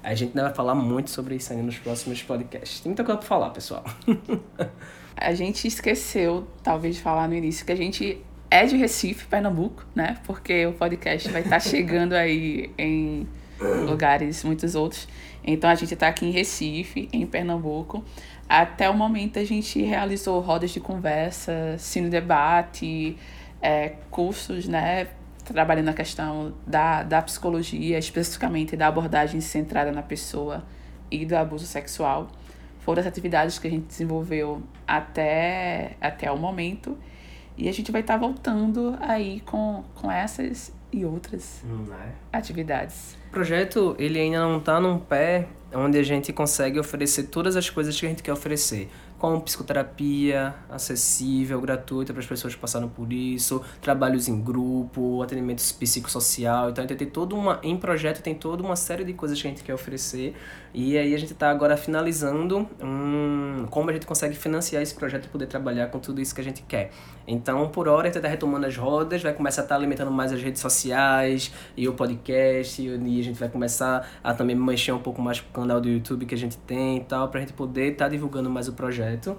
A 0.00 0.14
gente 0.14 0.28
ainda 0.28 0.44
vai 0.44 0.54
falar 0.54 0.76
muito 0.76 1.10
sobre 1.10 1.34
isso 1.34 1.52
aí 1.52 1.60
nos 1.60 1.78
próximos 1.78 2.22
podcasts. 2.22 2.78
Tem 2.78 2.90
muita 2.90 3.02
coisa 3.02 3.18
pra 3.18 3.26
falar, 3.26 3.50
pessoal. 3.50 3.84
A 5.16 5.34
gente 5.34 5.66
esqueceu, 5.66 6.46
talvez, 6.62 6.96
de 6.96 7.02
falar 7.02 7.26
no 7.26 7.34
início 7.34 7.64
que 7.64 7.72
a 7.72 7.76
gente 7.76 8.22
é 8.50 8.64
de 8.64 8.76
Recife, 8.76 9.26
Pernambuco, 9.26 9.84
né? 9.94 10.18
Porque 10.24 10.66
o 10.66 10.72
podcast 10.72 11.28
vai 11.30 11.42
estar 11.42 11.58
chegando 11.60 12.12
aí 12.12 12.70
em 12.78 13.26
lugares, 13.88 14.44
muitos 14.44 14.74
outros. 14.74 15.08
Então 15.42 15.70
a 15.70 15.74
gente 15.74 15.94
está 15.94 16.08
aqui 16.08 16.26
em 16.26 16.30
Recife, 16.30 17.08
em 17.12 17.26
Pernambuco. 17.26 18.04
Até 18.48 18.88
o 18.88 18.94
momento 18.94 19.38
a 19.38 19.44
gente 19.44 19.82
realizou 19.82 20.40
rodas 20.40 20.70
de 20.70 20.80
conversa, 20.80 21.76
cine 21.78 22.08
debate, 22.08 23.16
é, 23.60 23.94
cursos, 24.10 24.68
né? 24.68 25.08
Trabalhando 25.44 25.88
a 25.88 25.92
questão 25.92 26.54
da, 26.66 27.02
da 27.02 27.22
psicologia, 27.22 27.98
especificamente 27.98 28.76
da 28.76 28.88
abordagem 28.88 29.40
centrada 29.40 29.92
na 29.92 30.02
pessoa 30.02 30.64
e 31.10 31.24
do 31.24 31.36
abuso 31.36 31.66
sexual. 31.66 32.28
Foram 32.86 33.00
as 33.00 33.06
atividades 33.08 33.58
que 33.58 33.66
a 33.66 33.70
gente 33.70 33.86
desenvolveu 33.86 34.62
até, 34.86 35.96
até 36.00 36.30
o 36.30 36.38
momento. 36.38 36.96
E 37.58 37.68
a 37.68 37.72
gente 37.72 37.90
vai 37.90 38.00
estar 38.00 38.14
tá 38.14 38.20
voltando 38.20 38.96
aí 39.00 39.40
com, 39.40 39.82
com 39.96 40.08
essas 40.08 40.72
e 40.92 41.04
outras 41.04 41.64
é. 41.64 42.12
atividades. 42.32 43.18
O 43.26 43.32
projeto 43.32 43.96
ele 43.98 44.20
ainda 44.20 44.38
não 44.38 44.58
está 44.58 44.78
num 44.80 45.00
pé 45.00 45.48
onde 45.74 45.98
a 45.98 46.02
gente 46.04 46.32
consegue 46.32 46.78
oferecer 46.78 47.24
todas 47.24 47.56
as 47.56 47.68
coisas 47.68 47.98
que 47.98 48.06
a 48.06 48.08
gente 48.08 48.22
quer 48.22 48.32
oferecer 48.32 48.88
como 49.18 49.40
psicoterapia 49.40 50.54
acessível, 50.68 51.60
gratuita 51.60 52.12
para 52.12 52.20
as 52.20 52.26
pessoas 52.26 52.54
que 52.54 52.60
passaram 52.60 52.88
por 52.88 53.12
isso, 53.12 53.62
trabalhos 53.80 54.28
em 54.28 54.40
grupo, 54.40 55.22
atendimento 55.22 55.62
psicossocial. 55.74 56.70
Então 56.70 56.84
a 56.84 56.86
gente 56.86 56.98
tem 56.98 57.08
toda 57.08 57.34
uma 57.34 57.58
em 57.62 57.76
projeto 57.76 58.22
tem 58.22 58.34
toda 58.34 58.62
uma 58.62 58.76
série 58.76 59.04
de 59.04 59.14
coisas 59.14 59.40
que 59.40 59.46
a 59.46 59.50
gente 59.50 59.62
quer 59.62 59.74
oferecer 59.74 60.34
e 60.74 60.98
aí 60.98 61.14
a 61.14 61.18
gente 61.18 61.32
está 61.32 61.50
agora 61.50 61.76
finalizando 61.76 62.68
como 63.70 63.88
a 63.88 63.92
gente 63.92 64.06
consegue 64.06 64.36
financiar 64.36 64.82
esse 64.82 64.94
projeto 64.94 65.24
e 65.24 65.28
poder 65.28 65.46
trabalhar 65.46 65.86
com 65.86 65.98
tudo 65.98 66.20
isso 66.20 66.34
que 66.34 66.40
a 66.40 66.44
gente 66.44 66.62
quer. 66.62 66.90
Então 67.26 67.68
por 67.70 67.88
hora 67.88 68.02
a 68.02 68.06
gente 68.06 68.16
está 68.16 68.28
retomando 68.28 68.66
as 68.66 68.76
rodas, 68.76 69.22
vai 69.22 69.32
começar 69.32 69.62
a 69.62 69.64
estar 69.64 69.74
tá 69.74 69.80
alimentando 69.80 70.10
mais 70.10 70.32
as 70.32 70.42
redes 70.42 70.60
sociais 70.60 71.52
e 71.76 71.88
o 71.88 71.94
podcast 71.94 72.82
e 72.82 73.20
a 73.20 73.22
gente 73.22 73.38
vai 73.38 73.48
começar 73.48 74.06
a 74.22 74.34
também 74.34 74.54
mexer 74.54 74.92
um 74.92 74.98
pouco 74.98 75.22
mais 75.22 75.40
com 75.40 75.48
o 75.48 75.52
canal 75.52 75.80
do 75.80 75.88
YouTube 75.88 76.26
que 76.26 76.34
a 76.34 76.38
gente 76.38 76.58
tem 76.58 76.98
e 76.98 77.04
tal 77.04 77.28
para 77.28 77.40
a 77.40 77.42
gente 77.42 77.54
poder 77.54 77.92
estar 77.92 78.06
tá 78.06 78.10
divulgando 78.10 78.50
mais 78.50 78.68
o 78.68 78.72
projeto 78.72 79.05
projeto. 79.06 79.36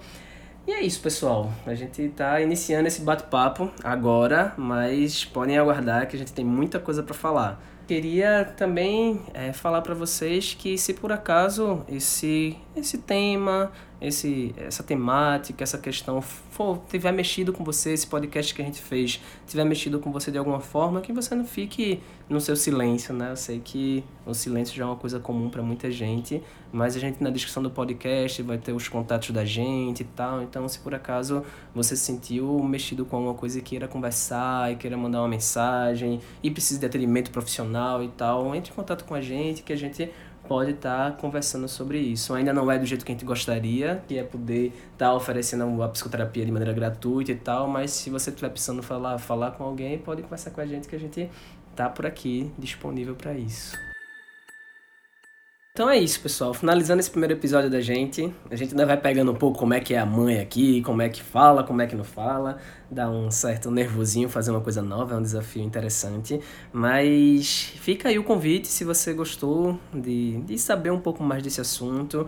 E 0.66 0.72
é 0.72 0.82
isso, 0.82 1.02
pessoal. 1.02 1.52
A 1.66 1.74
gente 1.74 2.02
está 2.02 2.42
iniciando 2.42 2.88
esse 2.88 3.02
bate-papo 3.02 3.72
agora, 3.84 4.54
mas 4.58 5.24
podem 5.24 5.58
aguardar 5.58 6.08
que 6.08 6.16
a 6.16 6.20
gente 6.20 6.34
tem 6.34 6.44
muita 6.44 6.80
coisa 6.80 7.04
para 7.04 7.14
falar. 7.14 7.62
Queria 7.88 8.44
também 8.58 9.22
é, 9.34 9.54
falar 9.54 9.82
para 9.82 9.94
vocês 9.94 10.54
que 10.54 10.78
se 10.78 10.94
por 10.94 11.10
acaso 11.10 11.86
esse, 11.88 12.58
esse 12.76 12.98
tema, 12.98 13.72
esse, 14.00 14.54
essa 14.58 14.84
temática, 14.84 15.64
essa 15.64 15.78
questão 15.78 16.22
for, 16.22 16.80
tiver 16.90 17.12
mexido 17.12 17.52
com 17.52 17.64
você, 17.64 17.94
esse 17.94 18.06
podcast 18.06 18.54
que 18.54 18.62
a 18.62 18.66
gente 18.66 18.82
fez, 18.82 19.20
tiver 19.48 19.64
mexido 19.64 20.00
com 20.00 20.12
você 20.12 20.32
de 20.32 20.38
alguma 20.38 20.60
forma, 20.60 21.02
que 21.02 21.12
você 21.12 21.34
não 21.34 21.46
fique 21.46 22.00
no 22.30 22.40
seu 22.40 22.56
silêncio, 22.56 23.14
né? 23.14 23.32
Eu 23.32 23.36
sei 23.36 23.60
que 23.60 24.04
o 24.26 24.34
silêncio 24.34 24.76
já 24.76 24.84
é 24.84 24.86
uma 24.86 24.96
coisa 24.96 25.20
comum 25.20 25.50
para 25.50 25.64
muita 25.64 25.90
gente, 25.90 26.44
mas 26.72 26.96
a 26.96 27.00
gente 27.00 27.24
na 27.24 27.30
descrição 27.30 27.64
do 27.64 27.72
podcast 27.72 28.42
vai 28.44 28.58
ter 28.58 28.74
os 28.74 28.88
contatos 28.88 29.32
da 29.32 29.46
gente 29.46 30.02
e 30.02 30.06
tal. 30.06 30.44
Então, 30.44 30.68
se 30.68 30.80
por 30.80 30.94
acaso 30.94 31.44
você 31.74 31.96
se 31.96 32.04
sentiu 32.04 32.62
mexido 32.64 33.06
com 33.06 33.16
alguma 33.16 33.34
coisa 33.34 33.60
e 33.60 33.62
queira 33.62 33.88
conversar, 33.88 34.72
e 34.72 34.76
queira 34.76 34.98
mandar 34.98 35.22
uma 35.22 35.28
mensagem, 35.28 36.20
e 36.44 36.52
precisa 36.52 36.80
de 36.80 36.86
atendimento 36.86 37.32
profissional 37.32 38.04
e 38.04 38.10
tal, 38.10 38.54
entre 38.54 38.72
em 38.72 38.76
contato 38.76 39.06
com 39.06 39.16
a 39.16 39.22
gente 39.22 39.64
que 39.64 39.74
a 39.74 39.78
gente 39.78 40.12
pode 40.48 40.72
estar 40.72 41.12
tá 41.12 41.18
conversando 41.18 41.68
sobre 41.68 42.00
isso. 42.00 42.34
Ainda 42.34 42.54
não 42.54 42.72
é 42.72 42.80
do 42.80 42.86
jeito 42.86 43.06
que 43.06 43.12
a 43.12 43.16
gente 43.16 43.26
gostaria, 43.26 44.02
que 44.08 44.18
é 44.18 44.24
poder 44.24 44.68
estar 44.68 45.08
tá 45.08 45.14
oferecendo 45.14 45.82
a 45.84 45.90
psicoterapia 45.90 46.46
de 46.46 46.52
maneira 46.52 46.74
gratuita 46.74 47.32
e 47.32 47.36
tal, 47.36 47.68
mas 47.68 47.92
se 47.92 48.10
você 48.10 48.30
estiver 48.30 48.50
precisando 48.50 48.82
falar, 48.82 49.18
falar 49.18 49.52
com 49.52 49.64
alguém, 49.64 49.98
pode 49.98 50.22
conversar 50.22 50.52
com 50.52 50.62
a 50.62 50.66
gente 50.66 50.88
que 50.88 50.96
a 50.96 51.00
gente 51.00 51.30
tá 51.76 51.90
por 51.90 52.06
aqui 52.06 52.52
disponível 52.58 53.16
para 53.16 53.34
isso. 53.34 53.87
Então 55.78 55.88
é 55.88 56.00
isso, 56.00 56.20
pessoal. 56.20 56.56
Finalizando 56.56 57.02
esse 57.02 57.12
primeiro 57.12 57.36
episódio 57.36 57.70
da 57.70 57.80
gente, 57.80 58.34
a 58.50 58.56
gente 58.56 58.72
ainda 58.72 58.84
vai 58.84 58.98
pegando 58.98 59.32
um 59.32 59.36
pouco 59.36 59.60
como 59.60 59.76
é 59.76 59.80
que 59.80 59.94
é 59.94 60.00
a 60.00 60.08
mãe 60.08 60.40
aqui, 60.40 60.82
como 60.82 61.04
é 61.04 61.08
que 61.08 61.22
fala, 61.22 61.64
como 61.64 61.80
é 61.84 61.86
que 61.86 61.96
não 61.96 62.04
fala, 62.04 62.58
dá 62.90 63.08
um 63.08 63.30
certo 63.30 63.70
nervosinho 63.70 64.28
fazer 64.28 64.50
uma 64.50 64.60
coisa 64.60 64.82
nova, 64.82 65.14
é 65.14 65.18
um 65.20 65.22
desafio 65.22 65.62
interessante. 65.62 66.42
Mas 66.74 67.74
fica 67.76 68.10
aí 68.10 68.18
o 68.18 68.24
convite 68.24 68.68
se 68.68 68.84
você 68.84 69.14
gostou 69.14 69.80
de, 69.94 70.42
de 70.42 70.58
saber 70.58 70.90
um 70.90 71.00
pouco 71.00 71.22
mais 71.22 71.44
desse 71.44 71.62
assunto. 71.62 72.28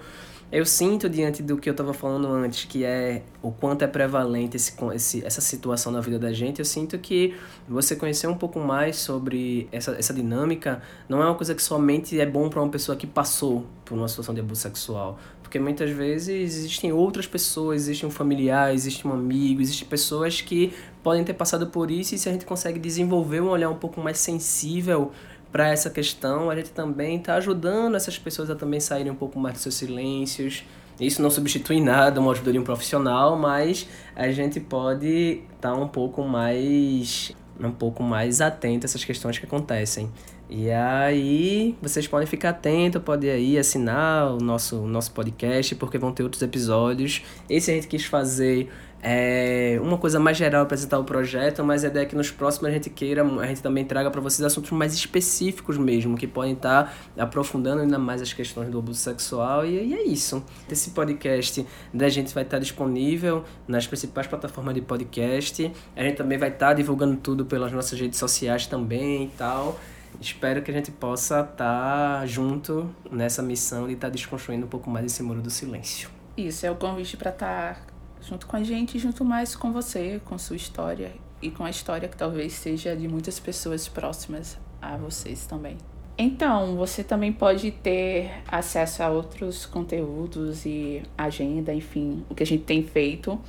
Eu 0.51 0.65
sinto, 0.65 1.07
diante 1.07 1.43
do 1.43 1.57
que 1.57 1.69
eu 1.69 1.73
estava 1.73 1.93
falando 1.93 2.27
antes, 2.27 2.65
que 2.65 2.83
é 2.83 3.21
o 3.39 3.51
quanto 3.51 3.83
é 3.83 3.87
prevalente 3.87 4.57
esse, 4.57 4.73
esse, 4.95 5.23
essa 5.23 5.41
situação 5.41 5.91
na 5.91 6.01
vida 6.01 6.17
da 6.17 6.33
gente, 6.33 6.57
eu 6.57 6.65
sinto 6.65 6.97
que 6.97 7.35
você 7.67 7.95
conhecer 7.95 8.25
um 8.25 8.33
pouco 8.33 8.59
mais 8.59 8.95
sobre 8.95 9.69
essa, 9.71 9.91
essa 9.91 10.11
dinâmica 10.11 10.81
não 11.07 11.21
é 11.21 11.25
uma 11.25 11.35
coisa 11.35 11.53
que 11.53 11.61
somente 11.61 12.19
é 12.19 12.25
bom 12.25 12.49
para 12.49 12.63
uma 12.63 12.69
pessoa 12.69 12.97
que 12.97 13.05
passou 13.05 13.38
por 13.85 13.97
uma 13.97 14.07
situação 14.07 14.33
de 14.33 14.41
abuso 14.41 14.61
sexual. 14.61 15.19
Porque 15.41 15.59
muitas 15.59 15.89
vezes 15.89 16.29
existem 16.29 16.91
outras 16.91 17.25
pessoas, 17.25 17.83
existe 17.83 18.05
um 18.05 18.11
familiar, 18.11 18.73
existe 18.73 19.07
um 19.07 19.11
amigo, 19.11 19.61
existem 19.61 19.87
pessoas 19.87 20.41
que 20.41 20.73
podem 21.01 21.23
ter 21.23 21.33
passado 21.33 21.67
por 21.67 21.89
isso 21.89 22.13
e 22.13 22.17
se 22.17 22.29
a 22.29 22.31
gente 22.31 22.45
consegue 22.45 22.77
desenvolver 22.77 23.41
um 23.41 23.49
olhar 23.49 23.69
um 23.69 23.77
pouco 23.77 23.99
mais 23.99 24.19
sensível 24.19 25.11
para 25.51 25.69
essa 25.69 25.89
questão, 25.89 26.49
a 26.49 26.55
gente 26.55 26.69
também 26.69 27.17
está 27.17 27.35
ajudando 27.35 27.95
essas 27.95 28.17
pessoas 28.19 28.49
a 28.49 28.55
também 28.55 28.79
saírem 28.79 29.11
um 29.11 29.15
pouco 29.15 29.39
mais 29.39 29.53
dos 29.53 29.63
seus 29.63 29.75
silêncios. 29.75 30.63
Isso 30.99 31.21
não 31.21 31.31
substitui 31.31 31.81
nada 31.81 32.19
uma 32.19 32.31
ajuda 32.31 32.51
de 32.51 32.59
um 32.59 32.63
profissional, 32.63 33.37
mas 33.37 33.87
a 34.15 34.29
gente 34.31 34.59
pode 34.59 35.41
estar 35.55 35.71
tá 35.71 35.75
um 35.75 35.87
pouco 35.87 36.23
mais 36.23 37.33
um 37.59 37.71
pouco 37.71 38.01
mais 38.03 38.39
atento 38.39 38.85
a 38.85 38.87
essas 38.87 39.03
questões 39.03 39.37
que 39.37 39.45
acontecem. 39.45 40.09
E 40.49 40.71
aí, 40.71 41.75
vocês 41.79 42.07
podem 42.07 42.25
ficar 42.25 42.49
atentos, 42.49 42.99
podem 43.03 43.29
aí 43.29 43.57
assinar 43.57 44.33
o 44.33 44.37
nosso, 44.37 44.77
nosso 44.87 45.11
podcast, 45.11 45.75
porque 45.75 45.99
vão 45.99 46.11
ter 46.11 46.23
outros 46.23 46.41
episódios. 46.41 47.23
Esse 47.47 47.69
a 47.69 47.75
gente 47.75 47.87
quis 47.87 48.05
fazer 48.05 48.67
é 49.01 49.79
uma 49.81 49.97
coisa 49.97 50.19
mais 50.19 50.35
geral 50.35 50.63
apresentar 50.63 50.99
o 50.99 51.05
projeto, 51.05 51.63
mas 51.63 51.85
a 51.85 51.87
ideia 51.87 52.03
é 52.03 52.05
que 52.05 52.15
nos 52.15 52.31
próximos 52.31 52.69
a 52.69 52.71
gente 52.71 52.89
queira, 52.89 53.23
a 53.23 53.45
gente 53.45 53.61
também 53.61 53.85
traga 53.85 54.11
para 54.11 54.19
vocês 54.19 54.45
assuntos 54.45 54.71
mais 54.71 54.93
específicos 54.93 55.77
mesmo, 55.77 56.17
que 56.17 56.27
podem 56.27 56.53
estar 56.53 56.93
tá 57.15 57.23
aprofundando 57.23 57.81
ainda 57.81 57.97
mais 57.97 58.21
as 58.21 58.33
questões 58.33 58.69
do 58.69 58.79
abuso 58.79 58.99
sexual. 58.99 59.65
E, 59.65 59.89
e 59.89 59.93
é 59.93 60.03
isso. 60.03 60.43
Esse 60.69 60.89
podcast 60.89 61.65
da 61.93 62.09
gente 62.09 62.33
vai 62.33 62.43
estar 62.43 62.57
tá 62.57 62.61
disponível 62.61 63.45
nas 63.67 63.87
principais 63.87 64.27
plataformas 64.27 64.73
de 64.73 64.81
podcast. 64.81 65.71
A 65.95 66.03
gente 66.03 66.17
também 66.17 66.37
vai 66.37 66.49
estar 66.49 66.69
tá 66.69 66.73
divulgando 66.73 67.15
tudo 67.15 67.45
pelas 67.45 67.71
nossas 67.71 67.97
redes 67.99 68.19
sociais 68.19 68.65
também 68.65 69.25
e 69.25 69.31
tal. 69.37 69.79
Espero 70.19 70.61
que 70.61 70.71
a 70.71 70.73
gente 70.73 70.91
possa 70.91 71.41
estar 71.41 72.25
junto 72.27 72.93
nessa 73.11 73.41
missão 73.41 73.87
de 73.87 73.93
estar 73.93 74.09
desconstruindo 74.09 74.65
um 74.65 74.69
pouco 74.69 74.89
mais 74.89 75.05
esse 75.05 75.23
muro 75.23 75.41
do 75.41 75.49
silêncio. 75.49 76.09
Isso, 76.35 76.65
é 76.65 76.71
o 76.71 76.75
convite 76.75 77.17
para 77.17 77.31
estar 77.31 77.85
junto 78.21 78.47
com 78.47 78.55
a 78.55 78.63
gente 78.63 78.99
junto 78.99 79.23
mais 79.23 79.55
com 79.55 79.71
você, 79.71 80.21
com 80.25 80.37
sua 80.37 80.55
história 80.55 81.11
e 81.41 81.49
com 81.49 81.63
a 81.63 81.69
história 81.69 82.07
que 82.07 82.17
talvez 82.17 82.53
seja 82.53 82.95
de 82.95 83.07
muitas 83.07 83.39
pessoas 83.39 83.87
próximas 83.87 84.57
a 84.81 84.97
vocês 84.97 85.45
também. 85.45 85.77
Então, 86.17 86.75
você 86.75 87.01
também 87.01 87.31
pode 87.31 87.71
ter 87.71 88.29
acesso 88.45 89.01
a 89.01 89.09
outros 89.09 89.65
conteúdos 89.65 90.65
e 90.65 91.01
agenda, 91.17 91.73
enfim, 91.73 92.25
o 92.29 92.35
que 92.35 92.43
a 92.43 92.45
gente 92.45 92.65
tem 92.65 92.83
feito 92.83 93.39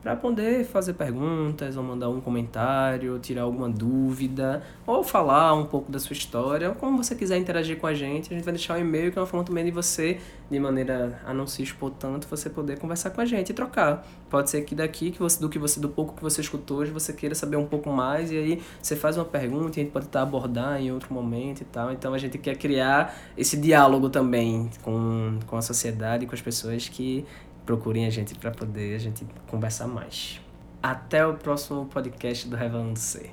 para 0.02 0.14
poder 0.14 0.64
fazer 0.64 0.94
perguntas 0.94 1.76
ou 1.76 1.82
mandar 1.82 2.08
um 2.08 2.20
comentário, 2.20 3.18
tirar 3.18 3.42
alguma 3.42 3.68
dúvida 3.68 4.62
ou 4.86 5.02
falar 5.02 5.54
um 5.54 5.66
pouco 5.66 5.90
da 5.90 5.98
sua 5.98 6.12
história, 6.12 6.68
ou 6.68 6.74
como 6.74 7.02
você 7.02 7.14
quiser 7.14 7.36
interagir 7.36 7.78
com 7.78 7.86
a 7.86 7.94
gente, 7.94 8.32
a 8.32 8.36
gente 8.36 8.44
vai 8.44 8.54
deixar 8.54 8.76
um 8.76 8.80
e-mail 8.80 9.10
que 9.10 9.18
é 9.18 9.20
uma 9.20 9.26
forma 9.26 9.44
também 9.44 9.64
de 9.64 9.70
você, 9.70 10.18
de 10.50 10.58
maneira 10.60 11.20
a 11.26 11.34
não 11.34 11.46
se 11.46 11.62
expor 11.62 11.90
tanto, 11.90 12.28
você 12.28 12.48
poder 12.48 12.78
conversar 12.78 13.10
com 13.10 13.20
a 13.20 13.24
gente 13.24 13.50
e 13.50 13.52
trocar. 13.52 14.06
Pode 14.30 14.50
ser 14.50 14.62
que 14.62 14.74
daqui 14.74 15.10
que 15.10 15.18
você 15.18 15.40
do 15.40 15.48
que 15.48 15.58
você 15.58 15.80
do 15.80 15.88
pouco 15.88 16.14
que 16.14 16.22
você 16.22 16.40
escutou, 16.40 16.78
hoje 16.78 16.92
você 16.92 17.12
queira 17.12 17.34
saber 17.34 17.56
um 17.56 17.66
pouco 17.66 17.90
mais 17.90 18.30
e 18.30 18.36
aí 18.36 18.62
você 18.80 18.94
faz 18.94 19.16
uma 19.16 19.24
pergunta 19.24 19.78
e 19.78 19.80
a 19.80 19.84
gente 19.84 19.92
pode 19.92 20.06
estar 20.06 20.22
abordar 20.22 20.80
em 20.80 20.92
outro 20.92 21.12
momento 21.12 21.62
e 21.62 21.64
tal. 21.64 21.92
Então 21.92 22.14
a 22.14 22.18
gente 22.18 22.38
quer 22.38 22.56
criar 22.56 23.14
esse 23.36 23.56
diálogo 23.56 24.08
também 24.08 24.70
com, 24.82 25.38
com 25.46 25.56
a 25.56 25.62
sociedade, 25.62 26.26
com 26.26 26.34
as 26.34 26.42
pessoas 26.42 26.88
que 26.88 27.26
procurem 27.68 28.06
a 28.06 28.10
gente 28.10 28.34
para 28.34 28.50
poder 28.50 28.94
a 28.94 28.98
gente 28.98 29.26
conversar 29.46 29.86
mais. 29.86 30.40
Até 30.82 31.26
o 31.26 31.34
próximo 31.34 31.84
podcast 31.84 32.48
do 32.48 32.56
Revelando 32.56 32.98
Ser. 32.98 33.28